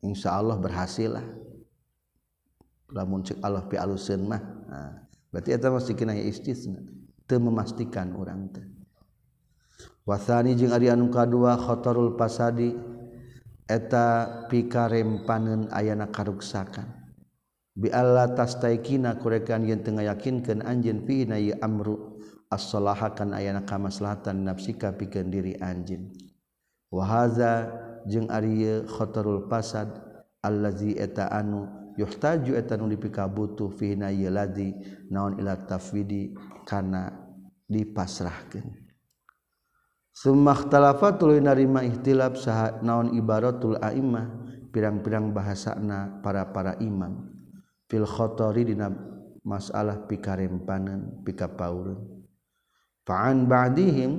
[0.00, 1.26] Insya Allah berhasil lah.
[2.96, 6.80] Lamun cek Allah pi aluseun mah nah, berarti eta mesti kena aya istisna.
[7.28, 8.64] Teu memastikan urang teh.
[10.08, 12.72] Wasani jeung ari anu kadua khatarul pasadi
[13.68, 16.95] eta pikarempaneun ayana karuksakan.
[17.76, 22.16] bi Allah tastaikina kurekan yang tengah yakinkan anjin fi na amru
[22.48, 26.08] as-salaha kan ayana kamaslahatan nafsika pikeun diri anjin
[26.88, 27.68] wa hadza
[28.08, 29.92] jeung ari ieu khatarul fasad
[30.40, 31.68] allazi eta anu
[32.00, 34.72] yuhtaju eta nu dipikabutuh fi na ieu ladzi
[35.12, 36.32] naon ila tafwidi
[36.64, 37.12] kana
[37.66, 38.86] dipasrahkeun.
[40.16, 44.32] Summa ikhtalafatul narima ihtilaf saha naon ibaratul a'immah
[44.72, 47.35] pirang-pirang bahasana para-para imam.
[47.86, 48.90] fil khotori dina
[49.46, 52.02] masalah pikarempanan pika paulun
[53.06, 54.12] fa'an ba'dihim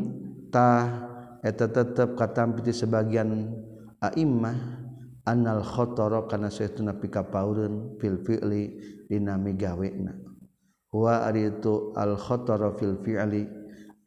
[0.48, 1.08] tah
[1.44, 3.52] eta tetep katampiti sebagian
[4.00, 4.88] a'immah
[5.28, 8.64] annal khotoro kana saytuna pika paulun fil fi'li
[9.12, 10.16] dina migawena.
[10.88, 13.44] Huwa aritu al khotoro fil fi'li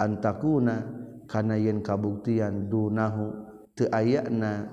[0.01, 0.81] antakuna
[1.29, 3.37] kana yen kabuktian dunahu
[3.77, 4.67] teu ayana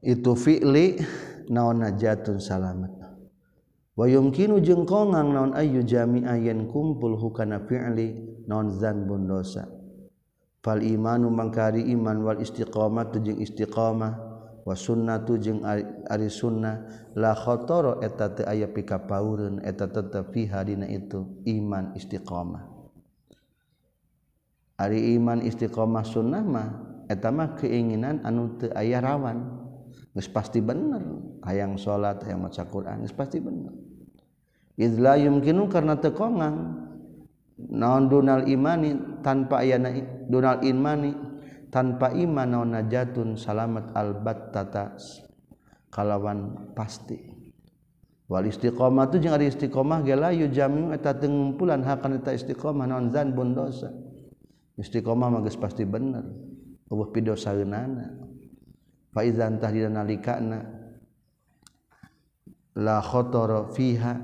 [0.00, 1.02] itu fi'li
[1.50, 2.92] naon najatun salamet
[3.96, 9.66] wayumkinu jeung kongang naon ayu jami'a yen kumpul hukana fi'li naon zanbun dosa.
[10.62, 14.14] Fal imanu mangkari iman wal istiqamatu jeung istiqamah
[14.66, 17.06] wa sunnatu jeung ari sunnah.
[17.14, 22.66] La khataru eta teu aya pikapaureun eta tetep fiha dina itu iman istiqamah.
[24.76, 26.68] Ari iman istiqamah sunnah mah
[27.06, 29.65] eta mah keinginan anu teu aya rawan.
[30.16, 31.04] Geus pasti bener.
[31.44, 33.76] Hayang salat hayang maca Quran geus pasti bener.
[34.80, 36.88] Idla yumkinu karena teu kongang
[37.56, 39.92] naon dunal imani tanpa ayana
[40.24, 41.12] dunal imani
[41.68, 44.96] tanpa iman naon najatun salamat albat tata
[45.92, 47.36] kalawan pasti.
[48.26, 52.88] Wal istiqomah tu jeung ari istiqomah ge layu jamiu eta teu ngumpulan hakan eta istiqomah
[52.88, 53.92] naon zanbun dosa.
[54.80, 56.24] Istiqomah mah geus pasti bener.
[56.86, 58.25] Eueuh pidosaeunana fa
[59.16, 60.60] faizantah di nalikana.
[62.76, 64.20] La khotoro fiha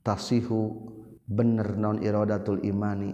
[0.00, 0.88] tasihu
[1.28, 3.12] bener non irodatul imani.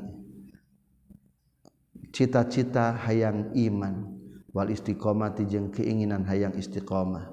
[2.14, 4.14] Cita-cita hayang iman
[4.54, 7.26] wal istiqomati jeung keinginan hayang istiqomah.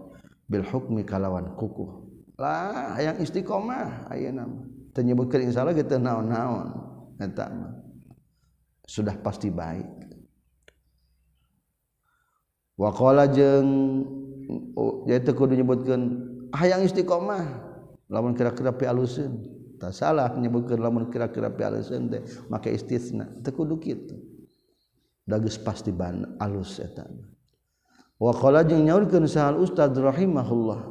[0.49, 2.01] Bil hukmi kalawan kukuh.
[2.41, 4.49] Lah hayang istiqomah ayeuna
[4.91, 6.67] teu nyebutkeun insyaallah kitu naon-naon
[7.21, 7.77] eta mah.
[8.89, 10.10] Sudah pasti baik.
[12.79, 13.67] wakola jeng
[15.07, 16.01] yaitu kudu nyebutkan
[16.55, 17.43] hayang ah, istiqomah.
[18.11, 19.39] Lamun kira-kira pi alusin
[19.79, 24.19] tak salah nyebutkan lamun kira-kira pi alusin teh maka istisna teu kudu kitu.
[25.23, 27.07] Dagus pasti ban alus eta.
[28.19, 30.81] Wakola jeung nyaurkeun sahal ustaz rahimahullah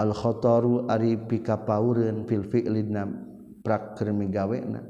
[0.00, 3.04] al khataru ari pikapaureun fil fi'lina
[3.60, 4.80] prak keur migawena.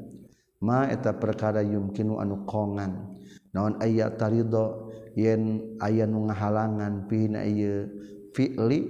[0.62, 3.18] Ma eta perkara yumkinu anu kongan.
[3.50, 7.88] Naon aya tarido yen aya nu ngahalangan pina ieu
[8.32, 8.80] fi'li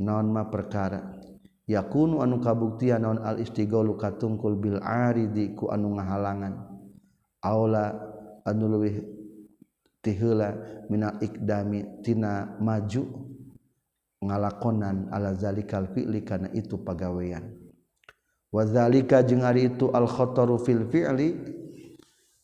[0.00, 1.14] naon ma perkara.
[1.64, 6.54] Yakunu anu kabuktian naon al istighalu katungkul bil aridi ku anu ngahalangan.
[7.40, 7.92] Aula
[8.44, 8.96] anu leuwih
[10.04, 10.52] tiheula
[10.92, 13.08] minal ikdami tina maju
[14.24, 17.56] ngalakonan ala zalikal fi'li kana itu pagawean.
[18.54, 21.34] Wa zalika jeung ari itu al khataru fil fi'li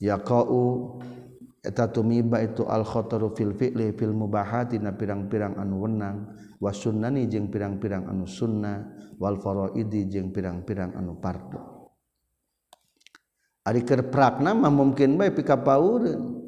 [0.02, 0.98] yaqau
[1.60, 6.18] eta tumiba itu al-khotoru fil fi'li fil mubahati na pirang-pirang anu wenang.
[6.60, 8.96] Wa sunnani jeung pirang-pirang anu sunnah.
[9.20, 11.80] Wal faraidi jeung pirang-pirang anu pardu
[13.70, 16.42] ari keur prakna mah mungkin bae pika paureun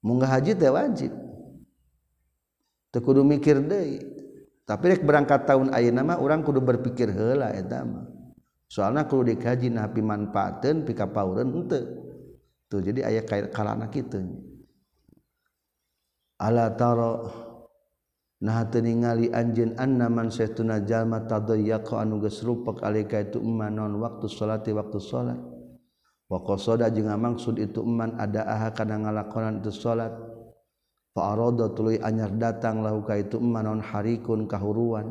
[0.00, 1.12] munggah haji teh wajib.
[2.94, 4.00] Teu kudu mikir deui.
[4.66, 8.06] Tapi rek berangkat tahun ayeuna mah urang kudu berpikir heula eta mah.
[8.66, 12.05] Soalna kudu dikaji nah pimanfaatkeun pika paureun henteu.
[12.66, 14.22] tuh jadi ayah kait kalana kita
[16.42, 17.32] ala taro
[18.36, 22.44] nah teningali anjeun anna man saytuna jalma tadayyaqa anu geus
[22.84, 25.40] alika itu eman non waktu salati waktu salat.
[26.26, 30.10] Wa qasada jeung maksud itu eman ada aha kana ngalakonan itu salat.
[31.14, 35.06] Fa arada tuluy anyar datang lahu ka itu eman non harikun kahuruan.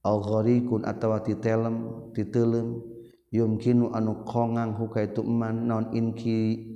[0.00, 2.78] Au gharikun atawa titelem titelem.
[3.30, 6.66] yumkinu anu kongang huka itu iman non inki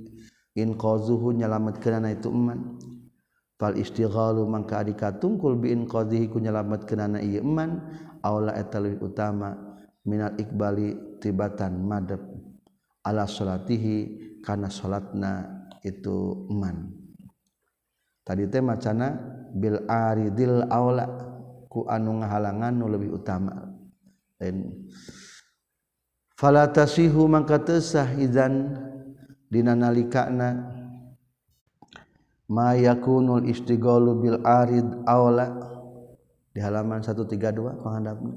[0.55, 2.79] inqazuhu nyalametkeunana itu iman
[3.59, 7.83] fal istighalu mangka ari katungkul bi inqazihi ku nyalametkeunana ieu iman
[8.23, 9.55] aula eta leuwih utama
[10.07, 12.23] minal ikbali tibatan madep
[13.03, 13.95] ala salatihi
[14.39, 15.43] kana salatna
[15.83, 16.87] itu iman
[18.23, 19.11] tadi teh macana
[19.51, 21.05] bil aridil aula
[21.75, 23.51] ku anu ngahalangan nu lebih utama.
[24.39, 24.87] Lain
[26.35, 28.75] falatasihu mangka teu sah idzan
[29.51, 30.75] dina nalikana.
[32.45, 35.49] Ma yakunul istighalu bil arid awla
[36.53, 38.33] di halaman 132 panghandapna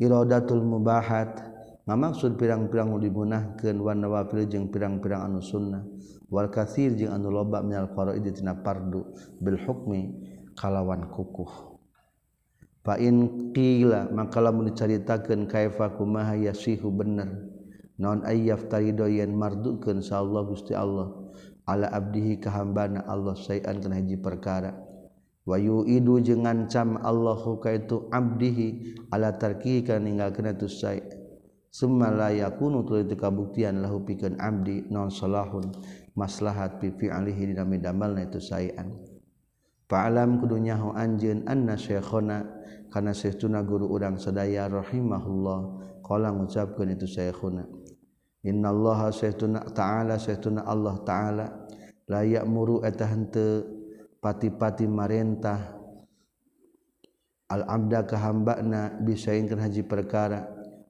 [0.00, 1.54] iradatul mubahat.
[1.86, 5.86] Ngamaksud pirang-pirang nu dimunahkeun wan nawafil jeung pirang-pirang anu sunnah.
[6.26, 9.06] Wal katsir jeung anu loba minal faraid tina pardu.
[9.38, 10.18] Bil hukmi
[10.58, 11.75] kalawan kukuh.
[12.86, 17.50] pain qila maka lamun dicaritakeun kaifa kumaha yasihu bener?
[17.98, 21.10] Naon ayyaf tarido yen mardukeun sa Allah Gusti Allah?
[21.66, 24.70] Ala abdihi ka hambana Allah sayan kana hiji perkara.
[25.42, 31.02] Wa yu'idu jeung ngancam Allahu ka itu abdihi ala tarki ka ninggalkeun itu sae
[31.70, 35.74] summa la yakunu tuluy teu kabuktian lahu pikeun abdi non salahun?
[36.16, 39.15] Maslahat fi fi'alihi dina midamelna itu saean
[39.86, 42.42] palam kedunyahu anjen anna syekhona
[42.90, 45.60] karena sehtuna guru udang sedaya rahimahullah.
[46.02, 47.66] Qala ngucapkeun itu syekhuna.
[48.46, 51.46] Innallaha sehtuna ta'ala sehtuna Allah ta'ala.
[52.06, 53.66] La ya'muru eta henteu
[54.22, 55.74] pati-pati marentah.
[57.50, 60.46] Al abda ka hambana bisain haji perkara.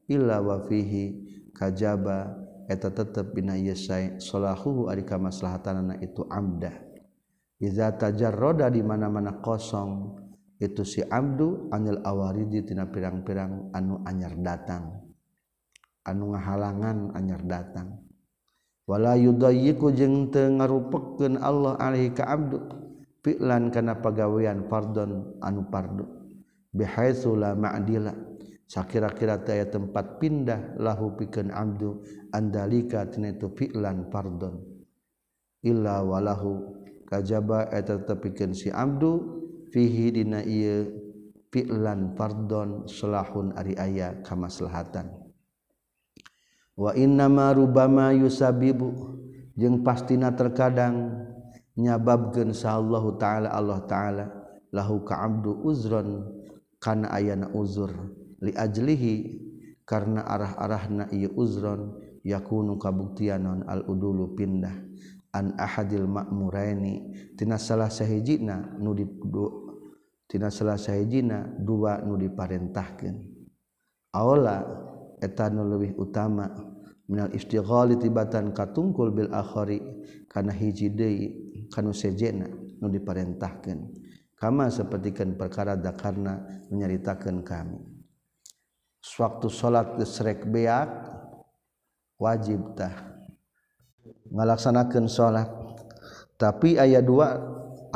[0.06, 1.24] Illa wa fihi
[1.56, 2.36] kajaba
[2.68, 6.85] eta tetep bina yasai salahu ari kamaslahatanana itu amdah
[7.62, 10.20] iza tajarroda di mana-mana kosong
[10.56, 15.04] itu si abdu anil awaridi tina pirang-pirang anu anyar datang.
[16.06, 18.00] Anu ngahalangan anyar datang.
[18.86, 22.62] Wala yudayiku jeung teu ngarupekeun Allah alaihi ka abdu
[23.26, 26.06] fi'lan kana pagawean pardon anu pardu.
[26.70, 28.14] Bihaitsu la ma'dila
[28.66, 32.02] sakira-kira teh tempat pindah lahu pikeun abdu
[32.34, 34.58] andalika tina itu fi'lan pardon
[35.62, 39.40] illa walahu kajaba eta tepikeun si abdu
[39.70, 40.90] fihi dina ieu
[41.54, 45.08] fi'lan fardon salahun ari aya kamaslahatan.
[46.76, 48.92] Wa innama rubama yusabibu
[49.56, 51.24] jeung pastina terkadang
[51.78, 54.24] nyababkeun sallallahu taala Allah taala
[54.74, 56.28] lahu ka abdu uzron
[56.76, 57.88] kana ayana uzur
[58.44, 59.14] li ajlihi
[59.88, 64.76] karena arah-arahna ieu uzron yakunu kabuktianon al udulu pindah.
[65.36, 66.94] an ahadil ma'muraini.
[67.36, 68.96] Tina salah sahijina nu
[70.24, 73.16] tina salah sahijina dua nu diparentahkeun.
[74.16, 74.64] Aula
[75.20, 76.48] eta nu leuwih utama
[77.06, 79.78] minal istighali tibatan katungkul bil akhari
[80.26, 81.26] kana hiji deui
[81.68, 82.48] kanu sejena
[82.80, 83.92] nu diparentahkeun.
[84.36, 87.80] Kama sapertikeun perkara dakarna nyaritakeun kami.
[89.00, 90.92] Sewaktu salat gesrek beak
[92.20, 93.15] wajib tah.
[94.36, 95.48] ngalaksanakan salat
[96.36, 97.40] tapi ayat dua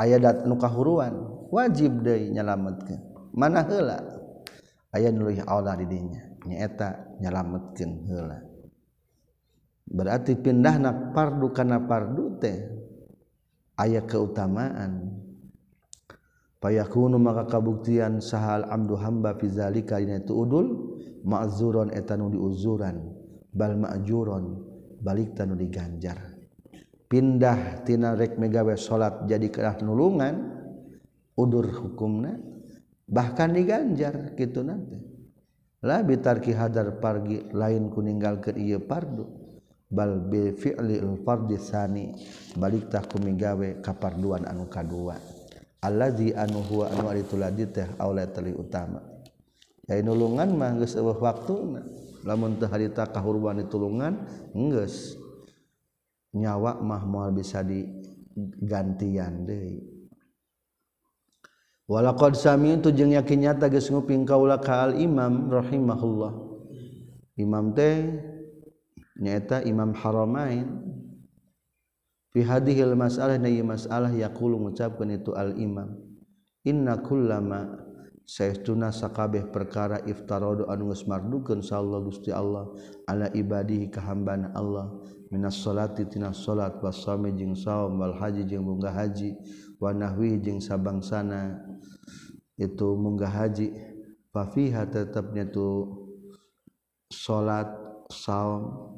[0.01, 1.12] ayat nukahuruan
[1.53, 3.05] wajib deh nyalametkan
[3.36, 4.01] mana hela
[4.97, 8.41] ayat nuluh Allah didinya nyeta nyalametkan hela
[9.84, 12.80] berarti pindah nak pardu karena pardu teh
[13.80, 15.16] ayat keutamaan.
[16.61, 23.01] Payakunu maka kabuktian sahal amdu hamba fizalika dina itu udul ma'zuron etanu diuzuran
[23.49, 24.61] bal ma'juron
[25.01, 26.30] balik tanu diganjar.
[27.11, 30.62] pindahtinarek megawe salat jadi kerah nulungan
[31.34, 32.38] udur hukumnya
[33.11, 34.96] bahkan diganjar gitu nanti.
[35.82, 39.26] La bitarki hadar pargi lain kuninggal ke iya pardu
[39.90, 42.14] bal bi fi'li al fardi sani
[42.54, 45.18] balik tah ku migawe kaparduan anu kadua.
[45.80, 49.00] Allazi anu huwa anu ari tuladi teh aula tali utama.
[49.88, 51.82] Ya nulungan mah geus eueuh waktuna
[52.22, 54.14] lamun teh harita kahurban ditulungan
[54.54, 55.20] geus.
[56.35, 59.91] nyawa mah moal bisa digantian deui
[61.91, 66.33] Walaqad sami'tu jeung yakin nyata geus nguping kaula ka Al Imam rahimahullah.
[67.35, 68.14] Imam teh
[69.18, 70.70] nyata Imam Haramain
[72.31, 75.99] fi hadhil mas'alah na mas'alah yaqulu ngucapkeun itu Al Imam.
[76.62, 77.83] Inna kullama
[78.22, 82.70] saestuna sakabeh perkara iftarodo anu geus mardukeun sallallahu Gusti Allah
[83.11, 84.95] ala ibadihi ka hambana Allah
[85.31, 89.39] minas salati tina salat was sami jeung saum wal haji jeung munggah haji
[89.78, 91.62] wa nahwi jeung sabangsana
[92.59, 93.72] itu munggah haji.
[94.31, 95.91] Fafiha tetapnya tu
[97.11, 97.66] salat
[98.14, 98.95] saum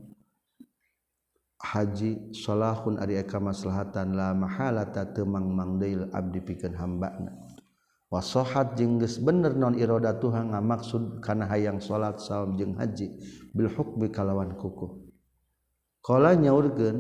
[1.57, 7.33] haji salahun ari eka maslahatan la mahalata temang mangdeil abdi pikeun hambana.
[8.13, 13.09] Wasohat jeung geus bener non iroda Tuhan ngamaksud kana hayang salat saum jeung haji
[13.57, 15.12] bil hukmi kalawan kukuh
[16.03, 16.99] Kala nyaurkeun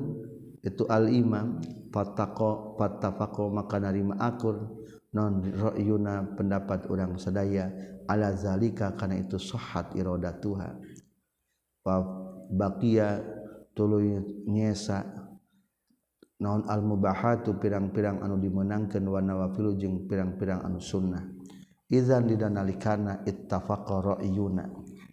[0.62, 1.59] itu al imam
[1.90, 4.80] fataqo fattafaqo maka narima akur.
[5.12, 7.68] Non ra'yuna pendapat orang sadaya
[8.09, 10.72] ala zalika kana itu sahat iradatuha
[11.84, 11.96] wa
[12.48, 13.20] baqiya
[13.76, 15.05] tuluy nyesa.
[16.40, 21.22] Naon al mubahatu pirang-pirang anu dimenangkeun wa nawafilu jeung pirang-pirang anu sunnah.
[21.92, 24.64] Idzan didanalikana ittafaqa ra'yuna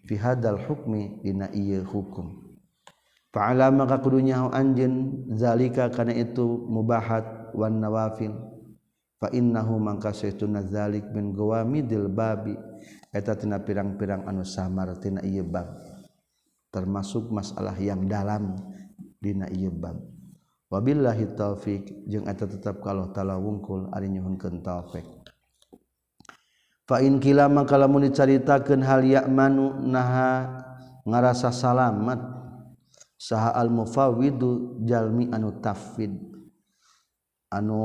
[0.08, 2.49] fi hadal hukmi dina ieu hukum.
[3.30, 8.34] Fa'ala maka kudunya anjeun zalika kana itu mubahat wan nawafil.
[9.22, 12.58] Fa innahu mangka saytuna zalik min gawamidil babi
[13.14, 15.68] eta tina pirang-pirang anu samar tina ieu bab.
[16.74, 18.58] Termasuk masalah yang dalam
[19.22, 20.00] dina ieu bab.
[20.70, 25.06] Wabillahi taufik jeung eta tetap kalau tala wungkul ari nyuhunkeun taufik.
[26.90, 30.66] Fa in kila maka lamun dicaritakeun hal ya'manu naha
[31.06, 32.39] ngarasa salamat
[33.20, 36.16] saha al mufawidu jalmi anu tafwid
[37.52, 37.84] anu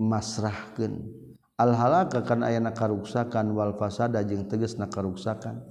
[0.00, 1.04] masrahkeun.
[1.54, 5.62] Al halaka kan ayana karuksakan wal fasada jeung tegasna karuksakan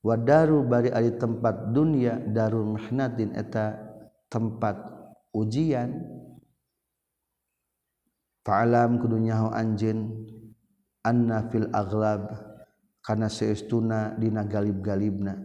[0.00, 3.76] wa daru bari ari tempat dunya darul mahnatin eta
[4.30, 4.80] tempat
[5.34, 5.98] ujian.
[8.44, 9.98] Fa'alam kudunya anjin anjeun
[11.00, 12.28] anna fil aghlab
[13.00, 15.36] kana seestuna dina galib-galibna.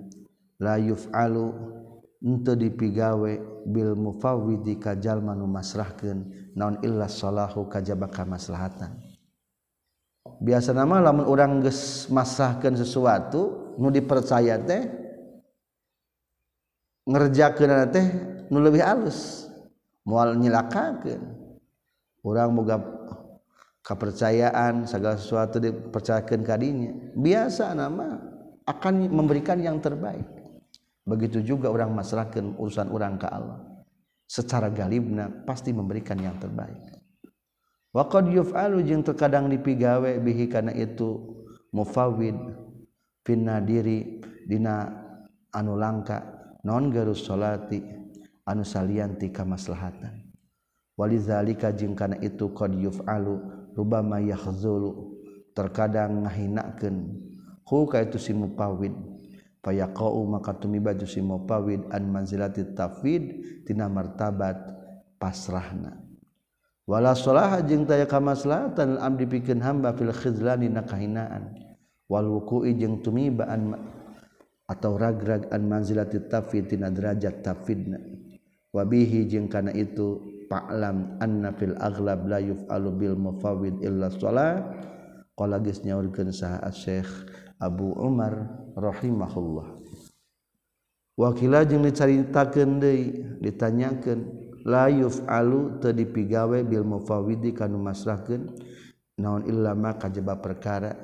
[0.60, 1.79] La yuf'alu
[2.20, 8.96] ente dipigawe Bil mufawidi kajal manu masrahkan naon illa salahu kajaba kamaslahatan.
[10.40, 14.88] Biasa nama lamun orang ges masrahkeun sesuatu nu dipercaya teh
[17.04, 18.08] ngerjakan teh
[18.48, 19.52] nu lebih halus
[20.08, 21.04] mual nyilakakan
[22.24, 22.80] orang moga
[23.84, 28.24] kepercayaan segala sesuatu dipercayakan kadinya biasa nama
[28.64, 30.39] akan memberikan yang terbaik.
[31.08, 33.60] begitu juga orang masyarakat urusan orang ke Allah.
[34.30, 36.78] Secara galibna pasti memberikan yang terbaik.
[37.90, 41.18] Wa qad yuf'alu jeung terkadang dipigawe bihi kana itu
[41.74, 42.38] mufawwid
[43.26, 44.86] fin nadiri dina
[45.50, 46.22] anu langka
[46.62, 47.82] non garus salati
[48.46, 50.30] anu salian ti kamaslahatan.
[50.94, 53.42] Walizalika jeung kana itu qad yuf'alu
[53.74, 55.18] rubama yahzulu
[55.58, 57.18] terkadang ngahinakeun.
[57.66, 58.94] Hu ka itu si mufawwid.
[59.60, 63.24] fayaqau maka tumiba si mupawid an manzilati tafwid
[63.68, 64.58] tina martabat
[65.20, 66.00] pasrahna.
[66.90, 71.54] Wala salaha jeung taya kamaslahatan abdi pikeun hamba fil khizlani nakahinaan
[72.10, 73.78] wal wuqu'i jeung tumiba an
[74.66, 78.02] atau ragrag an manzilati tafwid tina derajat tafwidna.
[78.70, 84.66] Wabihi jeung kana itu fa'lam anna fil aghlab la yuf'alu bil mufawwid illa shalah.
[85.38, 87.08] Qala geus nyaurkeun saha Syekh
[87.64, 89.80] Abu Umar rahimahullah.
[91.20, 93.06] Wakila jeung dicaritakeun deui
[93.44, 94.20] ditanyakeun
[94.64, 98.56] la yuf'alu teu dipigawe bil mufawidi kanu masrahkeun?
[99.20, 100.96] Naon illa ma kajaba perkara?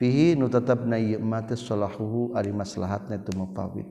[0.00, 3.84] Fihi nu tetap na ieu mah salahuhu ari maslahatna itu mufawid.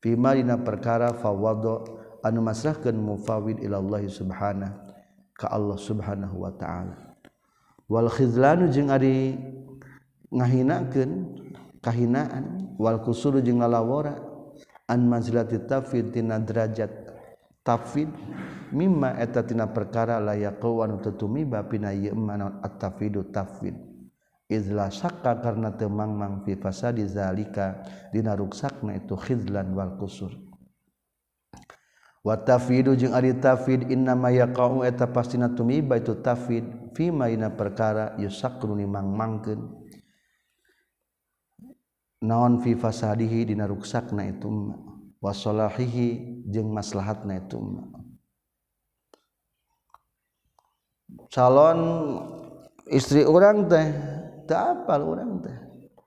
[0.00, 1.84] Fima dina perkara fawada
[2.24, 4.76] anu masrahkeun mufawid ila Allah subhanahu
[5.36, 6.96] ka Allah subhanahu wa ta'ala.
[7.90, 9.36] Wal khizlanu jeung ari
[10.32, 11.43] ngahinakeun
[11.84, 12.64] kahinaan.
[12.80, 14.16] Wal kusuru jeung ngalawara
[14.88, 16.90] an manzilati tafid tina derajat
[17.62, 18.10] tafid
[18.74, 23.78] mimma eta tina perkara layak kawan tetumiba pina ieu manon at-tafidu tafid
[24.50, 27.80] izla syakka karena temang mang fi fasadi zalika
[28.12, 30.34] dina ruksakna itu khizlan wal kusur.
[32.24, 37.30] Wa tafidu jeung ari tafid inna ma yaqau eta pastina tumiba itu tafid fi ma
[37.30, 39.83] ina perkara yusakruni mang mangkeun
[42.24, 44.72] naon fi fasadihi dina ruksakna itu
[45.20, 47.60] wasolahihi jeung maslahatna itu
[51.28, 51.80] calon
[52.88, 53.88] istri orang teh
[54.44, 55.56] tak apal orang teh?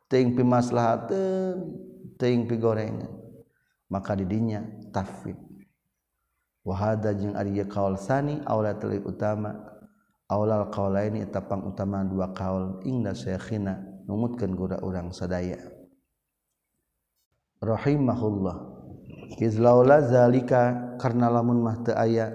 [0.08, 1.76] Ting pi maslahateun
[2.16, 3.12] ting pi gorengan.
[3.92, 5.36] Maka didinya tafwid.
[6.64, 9.76] Wahada jeung ari kaul sani aula tali utama.
[10.28, 15.56] Aulal qaulaini tapang utama dua kaul ingda syekhina numutkeun gura urang sadaya.
[17.62, 18.58] Rahimahullah.
[19.38, 22.34] Izlaula zalika karna lamun mah teu aya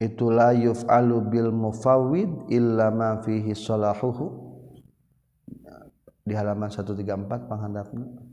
[0.00, 4.48] itu la yuf'alu bil mufawwid illa ma fihi salahuhu.
[6.24, 8.30] Di halaman 134 panghandapna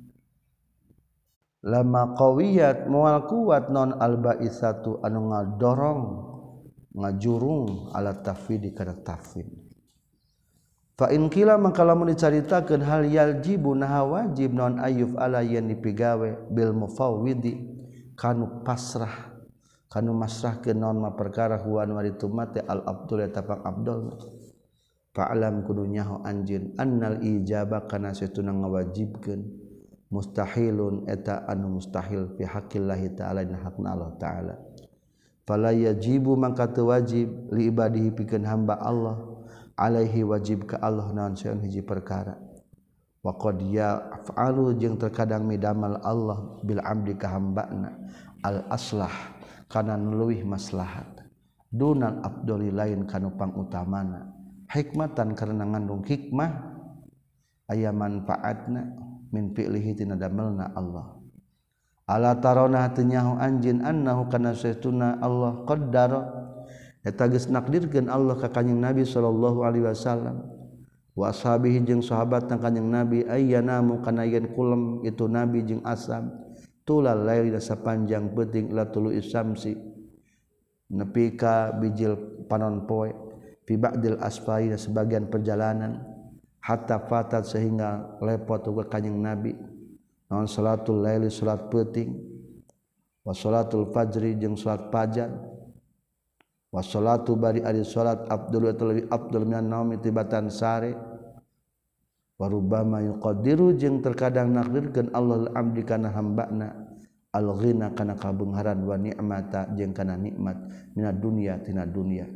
[1.68, 6.04] lama qawiyat mual kuat non albaisatu anu ngadorong
[6.96, 9.67] ngajurung ala tafwid kana tafwid
[10.98, 17.78] Fainqila mangkalamun dicaritakeun hal yaljibu naha wajib non ayyuf ala yen dipigawe bil mufawwidi?
[18.18, 19.38] Kanu pasrah
[19.88, 24.14] kanu masrahkeun naon ma perkara huwa al abdul eta abdul
[25.16, 29.42] fa'lam kudu nyaho anjeun annal ijaba kana satuna ngawajibkeun
[30.12, 34.56] mustahilun eta anu mustahil fi haqqillah ta'ala dina hakna Allah ta'ala.
[35.48, 39.37] Fala yajibu mangka teu wajib li ibadihi pikeun hamba Allah.
[39.78, 42.34] Alaihi wajib ke Allah naon seun hiji perkara.
[43.22, 47.94] Waqad ya'falu jeung terkadang midamal Allah bil abdi ka hambana
[48.42, 49.14] al aslah
[49.70, 51.22] kana nuluih maslahat.
[51.70, 54.34] Dunan abdoli lain kana pangutamana
[54.72, 56.52] hikmatan karena ngandung hikmah
[57.70, 58.98] aya manfaatna
[59.30, 61.22] min fi'lihi tina damelna Allah.
[62.08, 66.37] Ala tarona hatunyahu anjin annahu kana saytuna Allah qaddara
[67.52, 70.44] nakdirkeun Allah ka kanjing Nabi sallallahu alaihi wasallam.
[71.18, 76.30] Wa ashabihi jeung sahabat kanjing Nabi ayyana mu kana yen kulem itu Nabi jeung asam.
[76.88, 79.76] Tulal lail sapanjang penting la tulu isamsi.
[80.88, 83.12] Nepi ka bijil panon poe
[83.68, 86.00] fi ba'dil asfari sebagian perjalanan.
[86.64, 89.56] Hatta fatat sehingga lepot ke kanjing nabi.
[90.28, 91.32] Non salatul laili?
[91.32, 92.12] Salat penting
[93.24, 94.36] wa salatul fajri?
[94.36, 95.32] Jeung salat fajar
[96.74, 101.18] washolatu bari ari sholat Abdul atau lebih Abdul minan naumi tibatan sare.
[102.38, 106.70] Warubama yuqadiru jeung terkadang nakdirkeun Allah abdi kana hambana
[107.34, 110.54] al ghina kana kabengharan wa ni'mata jeung kana nikmat
[110.94, 112.30] mina dunya tina dunya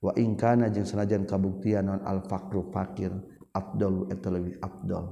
[0.00, 3.12] wa in kana jeung sanajan kabuktian non al faqru fakir
[3.52, 5.04] Abdul atau lebih Abdul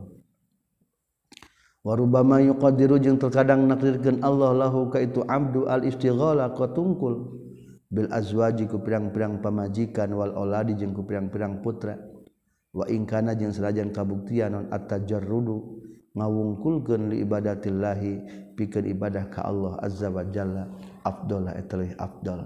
[1.85, 7.45] warubama yuqadiru jeung terkadang nakdirkeun Allah lahu ka itu abdu al istighala ka tungkul.
[7.87, 11.95] Bil azwaji ku pirang-pirang pamajikan wal oladi jeung ku pirang-pirang putra.
[12.76, 15.80] Wa ingkana jeung serajan kabuktian non at-tajarrudu
[16.12, 18.12] ngawungkulkeun li ibadatillahi
[18.57, 20.68] pikeun ibadah ka Allah azza wa jalla
[21.05, 22.41] afdal eta leuwih afdal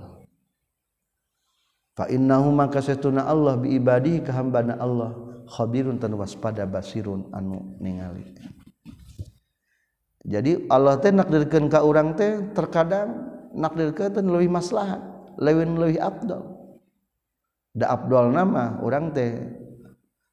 [1.95, 5.14] fa innahu maka satuna Allah bi ibadihi ka hambana Allah
[5.51, 8.26] khabirun tan waspada basirun anu ningali.
[10.22, 15.03] Jadi Allah teh nakdirkeun ka urang teh terkadang nakdirkeun teh leuwih maslahat.
[15.41, 16.61] lewin leuwih abdol.
[17.72, 19.32] Da abdol nama orang teh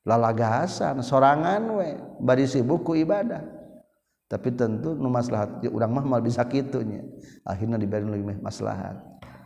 [0.07, 1.89] lalagasan sorangan we
[2.21, 3.43] bari sibuk ku ibadah.
[4.27, 6.99] Tapi tentu nu maslahat urang mah mal bisa kitunya
[7.47, 8.99] akhirnya diberi lebih maslahat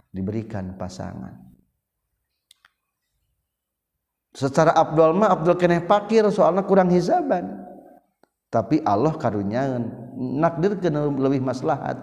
[0.09, 1.37] diberikan pasangan.
[4.31, 7.61] Secara Abdul mah Abdul keneh pakir soalnya kurang hisaban.
[8.51, 11.99] Tapi Allah karunyaan nakdir kena lebih maslahat.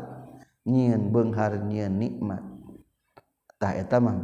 [0.68, 2.57] Nyian benghar nyian nikmat.
[3.58, 4.16] Tah eta mah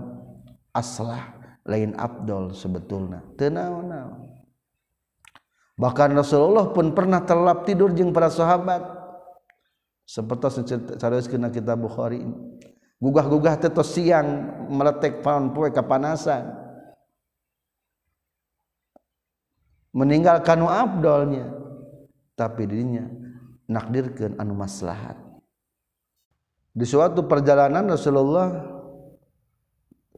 [0.71, 1.35] aslah
[1.67, 3.23] lain Abdul sebetulnya.
[3.35, 3.85] Tenang
[5.75, 8.83] bahkan Rasulullah pun pernah terlap tidur jeng para sahabat.
[10.05, 12.21] Seperti kena kita Bukhari
[13.05, 16.57] gugah-gugah tetos siang meletek panon poe kepanasan
[19.93, 21.53] meninggalkan abdolnya
[22.33, 23.07] tapi dirinya
[23.71, 25.21] nakdirkan anu maslahat.
[26.75, 28.74] Di suatu perjalanan Rasulullah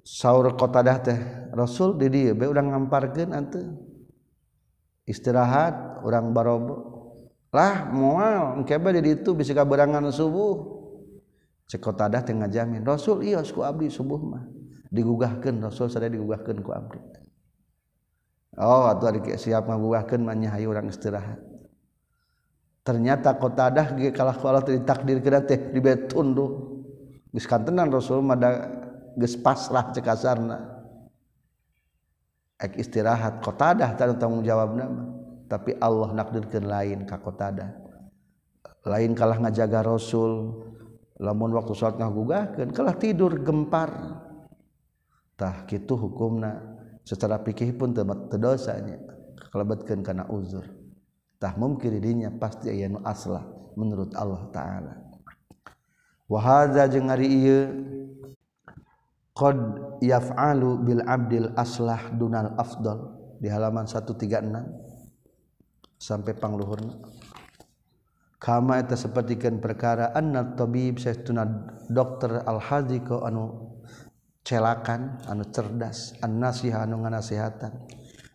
[0.07, 1.19] sauur kotadah teh
[1.51, 3.59] Rasul di dia be udang ngamparkan ante
[5.03, 6.97] istirahat orang barobo
[7.57, 10.77] lah mual engkeba di itu bisa kaberangan subuh.
[11.67, 14.45] Cekotadah tengah teh ngajamin Rasul iya ku abdi subuh mah.
[14.93, 17.01] Digugahkan Rasul saya digugahkan ku abdi.
[18.61, 21.41] Oh atau ada siap ngagugahkan mah hayu orang istirahat.
[22.87, 26.51] Ternyata kotadah ge kalah ku Allah ditakdir kira teh dibetun tuh
[27.35, 28.39] geus kantenan Rasul mah
[29.17, 30.59] geus pasrah cekasarna
[32.61, 34.87] ek istirahat qatadah tanu tanggung jawabna
[35.49, 37.73] tapi Allah nakdirkeun lain ka qatadah
[38.87, 40.63] lain kalah ngajaga rasul
[41.19, 43.91] lamun waktu salat ngagugahkeun kalah tidur gempar.
[45.37, 46.77] Tah kitu hukumna.
[47.07, 48.03] Secara pikih pun teu
[48.41, 48.99] dosanya.
[49.53, 50.65] Kalebetkeun kana uzur.
[51.37, 53.45] Tah mungkin dirinya pasti aya nu aslah
[53.77, 54.95] menurut Allah Ta'ala.
[56.27, 57.61] Wahada jeung ari ieu
[59.37, 59.61] qad
[60.01, 63.13] yaf'alu bil abdil aslah dunal afdal.
[63.37, 64.25] Di halaman 136
[66.01, 66.97] sampai pangluhurna.
[68.41, 71.45] Kama eta sapertikeun perkara anna tabib saestuna
[71.89, 73.77] dokter al hadiko anu
[74.41, 77.77] celakan anu cerdas an nasiha anu nganasihatan.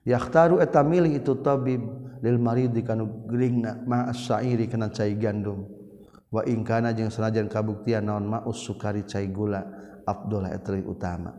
[0.06, 1.82] Yakhtaru eta milih itu tabib
[2.22, 5.66] lil maridi kanu gelingna ma'as sa'iri kana cai gandum.
[6.30, 9.66] Wa ingkana jeung sanajan kabuktian naon ma'us sukari cai gula.
[10.06, 11.34] Abdullah etri utama.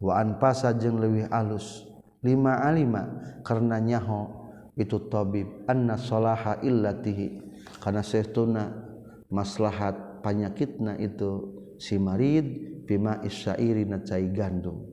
[0.00, 1.84] Waan pasa jeung leuwih alus
[2.24, 3.04] lima alima
[3.44, 4.28] karena nyaho
[4.76, 5.68] itu tabib.
[5.68, 7.40] Anna salaha illatihi
[7.80, 8.72] karena sehtuna
[9.28, 12.46] maslahat panyakitna itu si marid
[12.88, 14.88] bima isyairina cai gandum.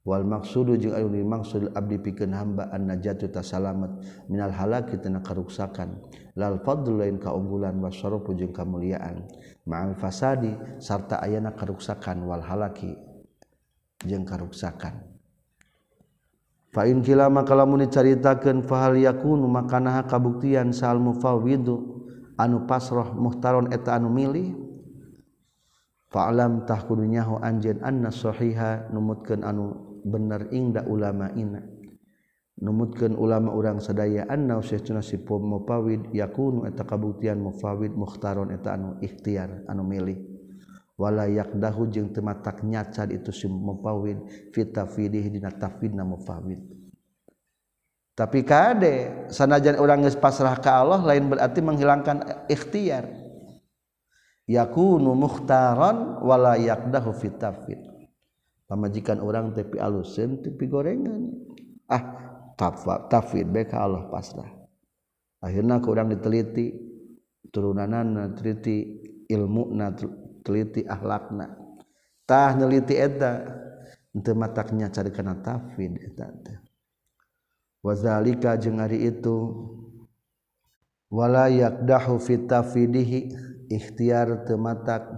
[0.00, 4.00] Wal maksudu jeung anu dimaksud abdi pikeun hamba an najatu tasalamat
[4.32, 6.00] minal halaki tina karuksakan.
[6.40, 9.28] Lal fadlu lain kaunggulan wasyarafu jeung kamuliaan.
[9.68, 12.96] ma'al fasadi sarta ayana karuksakan wal halaki
[14.06, 15.10] jeung karuksakan.
[16.70, 22.00] Fa in kilama kalamun dicaritakeun fa hal yakunu makana kabuktian sal mufawwidu
[22.38, 24.54] anu pasrah muhtaron eta anu milih
[26.10, 31.69] fa'lam tah kudunyahu anjeun anna sahiha numutkeun anu bener ingda ulama ina
[32.60, 39.00] numutkeun ulama urang sadaya anna sayyiduna si mufawid yakunu eta kabuktian mufawid mukhtaron eta anu
[39.00, 40.20] ikhtiar anu milih.
[41.00, 44.20] Wala yaqdahu jeung teu matak nyacad itu si mufawid
[44.52, 46.60] fitafidih dina tafidna mufawid
[48.20, 53.08] tapi kade sanajan urang geus pasrah ka Allah lain berarti menghilangkan ikhtiar.
[54.44, 57.80] Yakunu mukhtaron wala yaqdahu fitafid
[58.68, 61.32] pamajikan orang tepi aluseun tepi gorengan.
[61.88, 62.29] Ah
[62.60, 64.52] tafid tafid baik Allah pasrah.
[65.40, 66.76] Akhirnya ke orang diteliti
[67.48, 69.00] turunanana teliti
[69.32, 69.96] ilmu na
[70.44, 71.56] teliti akhlakna.
[72.28, 73.40] Tah neliti eta
[74.20, 76.60] teu mataknya cari kana tafid eta teh.
[77.80, 79.56] Wazalika jeung hari itu
[81.08, 83.32] walayak dahu fitafidihi
[83.72, 85.08] ikhtiar tematak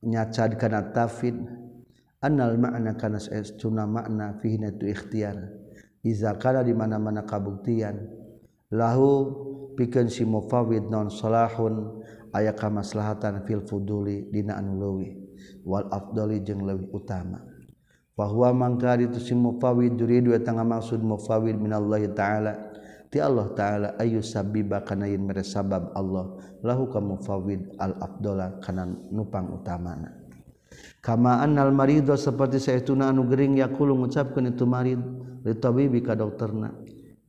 [0.00, 1.36] nyacad kana tafid
[2.20, 5.36] anal makna kana saestuna makna fihina tu ikhtiar.
[6.04, 7.96] Iza kala di mana-mana kabuktian.
[8.72, 9.10] Lahu
[9.76, 12.00] pikeun si mufawwid non salahun
[12.32, 15.12] aya kamaslahatan fil fuduli dina anu leuwih.
[15.64, 17.40] Wal afdali jeung leuwih utama.
[18.16, 22.52] Fa huwa mangka ditu si mufawwid durid wa tangga maksud mufawwid minallahi taala.
[23.10, 26.36] Ti Allah taala ayu sabbiba kana yen mere sabab Allah.
[26.62, 30.19] Lahu kamufawwid al afdala kana nupang utamana.
[31.00, 35.00] kamaan al marido seperti saya anu gering yakulu ngucapkeun itu marid
[35.44, 36.72] li tabibi ka dokterna.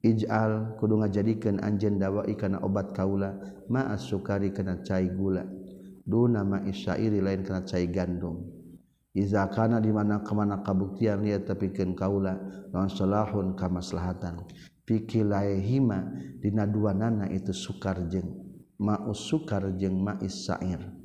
[0.01, 3.37] Ij'al kudu ngajadikeun anjeun dawai kana obat kaula
[3.69, 5.45] ma'as sukari kana cai gula.
[6.01, 8.41] Duna ma isyairi lain kana cai gandum.
[9.13, 12.39] Iza kana di mana kamana kabuktian liat tapikeun kaula
[12.73, 14.41] lawan salahun kamaslahatan
[14.87, 18.41] pikilaihima dina duanana itu sukar jeung
[18.81, 21.00] ma'us sukar jeung ma'is sa'ir.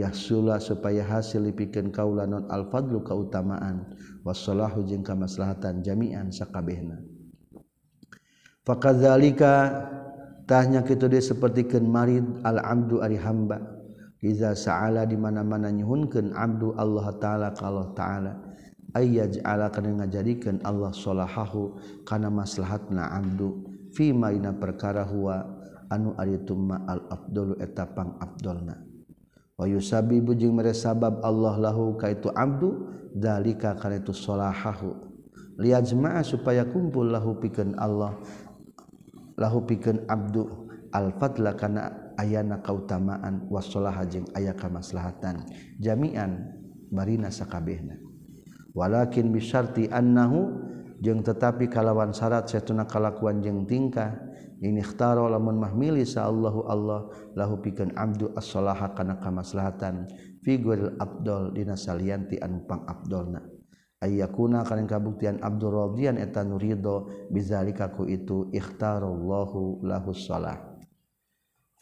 [0.00, 3.92] yahsula supaya hasil dipikeun kaula non al-fadlu kautamaan.
[4.24, 7.02] Wassalahu jeung kamaslahatan jami'an sakabehna.
[8.62, 9.52] Fakadzalika
[10.46, 13.60] tahnya kitu dia sapertikeun marid al-abdu ari hamba.
[14.22, 18.32] Iza sa'ala di mana-mana nyuhunkeun abdu Allah taala ka Allah taala.
[18.94, 21.74] Ayyaj'ala kana ngajadikeun Allah salahahu
[22.06, 23.66] kana maslahatna abdu.
[23.92, 25.42] Fi maina perkara huwa
[25.90, 28.91] anu ari tumma al-afdalu eta pang afdalna
[29.62, 34.98] wayyusabi bujung mere sabab Allah lahu ka itu abdu dalika karena itu solahahu
[35.62, 38.18] lihat jemaah supaya kumpul lahu pikeun Allah
[39.38, 40.62] lahu pikeun abdu.
[40.92, 45.40] Al-fadla kana ayana kautamaan wasolaha jeung aya kamaslahatan.
[45.80, 46.52] Jami'an
[46.92, 47.96] barina sakabehna.
[48.76, 50.52] Walakin bisyarti annahu
[51.00, 54.20] jeung tetapi kalawan syarat setuna kalakuan jeung tingkah
[54.62, 60.06] inikhtaro lamun mahmili sa Allahu Allah lahu pikeun abdu as-salaha kana kamaslahatan.
[60.42, 63.42] Fi guril abdol dina salianti anu pang abdolna.
[64.02, 70.72] Ayyakuna kana kabuktian abdur radiyan eta nurido bizalika ku itu ikhtarallahu lahu salah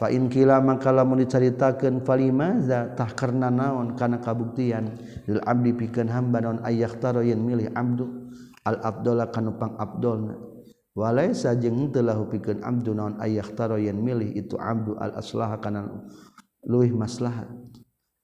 [0.01, 4.97] fa in kila maka lamun dicaritakeun falimaza tah karna naon kana kabuktian?
[5.28, 8.33] Lil abdi pikeun hamba naon ayyaktaro yen milih abdu.
[8.64, 10.41] Al abdola kana pang abdolna.
[11.01, 16.05] Walai sajeng telah pikir Abdul naon ayah taro yang milih itu Abdul al aslah kanan
[16.68, 17.48] luih maslahat.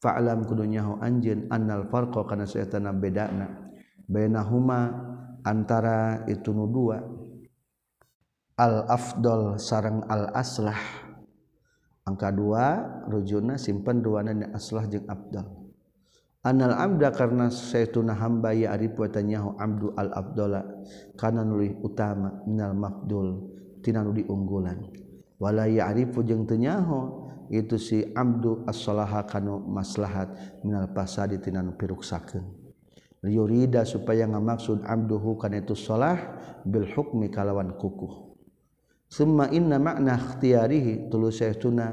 [0.04, 3.72] Fa'lam kudunyahu anjen annal farqa kana sayatana bedana
[4.04, 4.92] bainahuma
[5.40, 7.00] antara itu nu dua.
[8.60, 10.76] Al afdal sarang al aslah.
[12.04, 15.65] Angka dua rujuna simpan dua nanya aslah jeng abdal
[16.46, 20.62] anal amda karena saytuna hamba ya ari puatanyahu amdu al abdala
[21.18, 23.50] kana nulih utama minal mafdul
[23.82, 24.86] tina nu diunggulan.
[25.42, 30.30] Wala ya arifu jeung teu nyaho itu si amdu as-salaha kana maslahat
[30.62, 32.46] minal fasadi tina nu piruksakeun.
[33.26, 38.38] Yurida supaya ngamaksud abduhu kana itu salah bil hukmi kalawan kukuh.
[39.10, 41.90] Summa inna makna ikhtiyarihi tulusaituna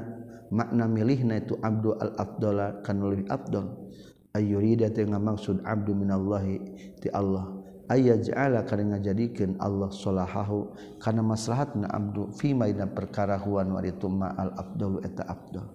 [0.54, 3.90] makna milihna itu abdu al afdala kan lebih afdal
[4.34, 6.58] ayurida tengah maksud abdu minallahi
[6.98, 7.62] ti Allah.
[7.84, 12.56] Ayah ja'ala karena ngajadikeun Allah solahahu karena maslahatna abdu fi
[12.96, 15.68] perkara huwan wa itu ma al afdalu eta afdal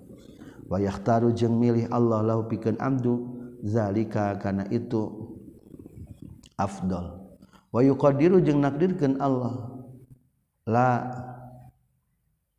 [0.65, 3.29] wa yahtaru jeung milih Allah lahu pikeun abdu
[3.61, 5.05] zalika karena itu
[6.57, 7.29] afdal.
[7.69, 9.69] Wa yuqaddiru jeung nakdirkeun Allah
[10.65, 11.13] la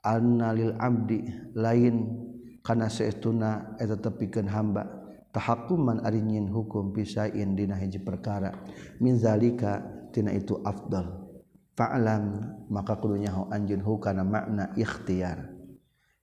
[0.06, 1.26] anna lil abdi
[1.58, 2.06] lain
[2.62, 4.99] kana saestuna eta tepikeun hamba.
[5.30, 8.54] tahakuman arinyin hukum pisain dina hiji perkara.
[9.02, 11.30] Min zalika tina itu afdal.
[11.78, 15.48] Fa'lam maka kudunya ho anjeun hukana makna ikhtiar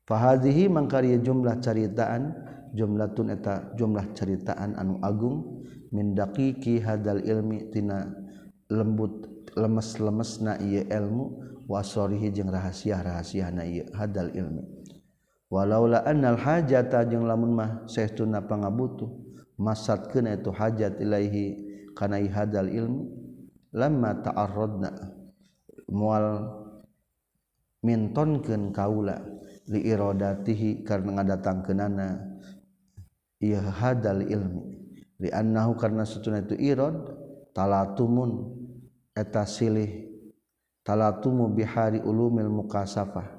[0.08, 2.32] fahadhihi mangkari jumlah caritaan
[2.78, 8.08] jumlatun eta jumlah caritaan anu agung min daqiqi hadal ilmi tina
[8.72, 9.28] lembut
[9.58, 11.26] lemes-lemesna ieu ilmu
[11.68, 14.77] wasorihi jeung rahasia-rahasiana ieu hadal ilmi.
[15.48, 19.08] Walaula annal hajata jeung lamun mah saestuna pangabutuh
[19.58, 21.46] masat kena itu hajat ilaihi
[21.98, 23.10] kana hadal ilmi
[23.74, 24.92] lamma ta'arradna
[25.90, 26.28] mual
[27.82, 29.24] mintonkeun kaula
[29.72, 32.08] li iradatihi karena ngadatangkeunana
[33.44, 34.78] ieu hadal ilmi.
[35.18, 36.94] Li annahu karna satuna itu irad
[37.58, 38.54] talatumun
[39.18, 40.06] eta silih
[40.86, 43.37] talatumu bihari ulumil mukasafah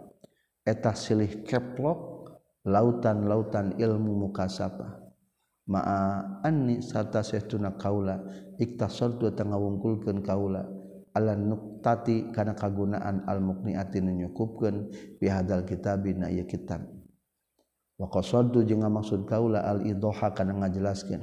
[0.69, 2.29] eta silih keplok
[2.69, 5.09] lautan-lautan ilmu mukasapa
[5.69, 6.01] ma'a
[6.43, 8.25] anni sarta sehtuna kaula
[8.59, 10.65] iktasortu eta ngawungkulkeun kaula.
[11.17, 16.85] Ala nuktati kana kagunaan al mukniati nu nyukupkeun bihadal kitabin na ieu kitab.
[17.99, 21.23] Wa qasaddu jeung maksud kaula al idoha kana ngajelaskeun.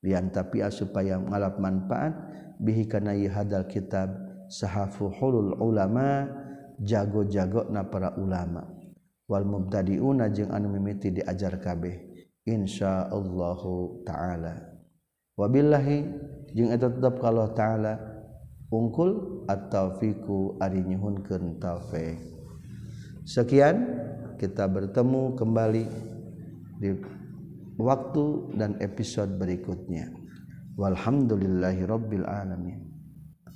[0.00, 2.12] Bian tapi supaya ngalap manfaat
[2.60, 4.12] bihi kana ieu hadal kitab
[4.50, 6.26] sahafuhulul ulama
[6.80, 8.79] jago-jago na para ulama'
[9.30, 12.10] wal mubtadiuna jeung anu mimiti diajar kabeh.
[12.50, 14.58] Insyaallahu taala.
[15.38, 16.02] Wabillahi
[16.50, 17.94] jeung eta tetep kalau taala
[18.74, 22.18] ungkul at-taufiqu ari nyuhunkeun taufik.
[23.22, 23.86] Sekian
[24.42, 25.84] kita bertemu kembali
[26.82, 26.90] di
[27.78, 28.24] waktu
[28.58, 30.10] dan episode berikutnya.
[30.74, 32.89] Walhamdulillahirabbil alamin.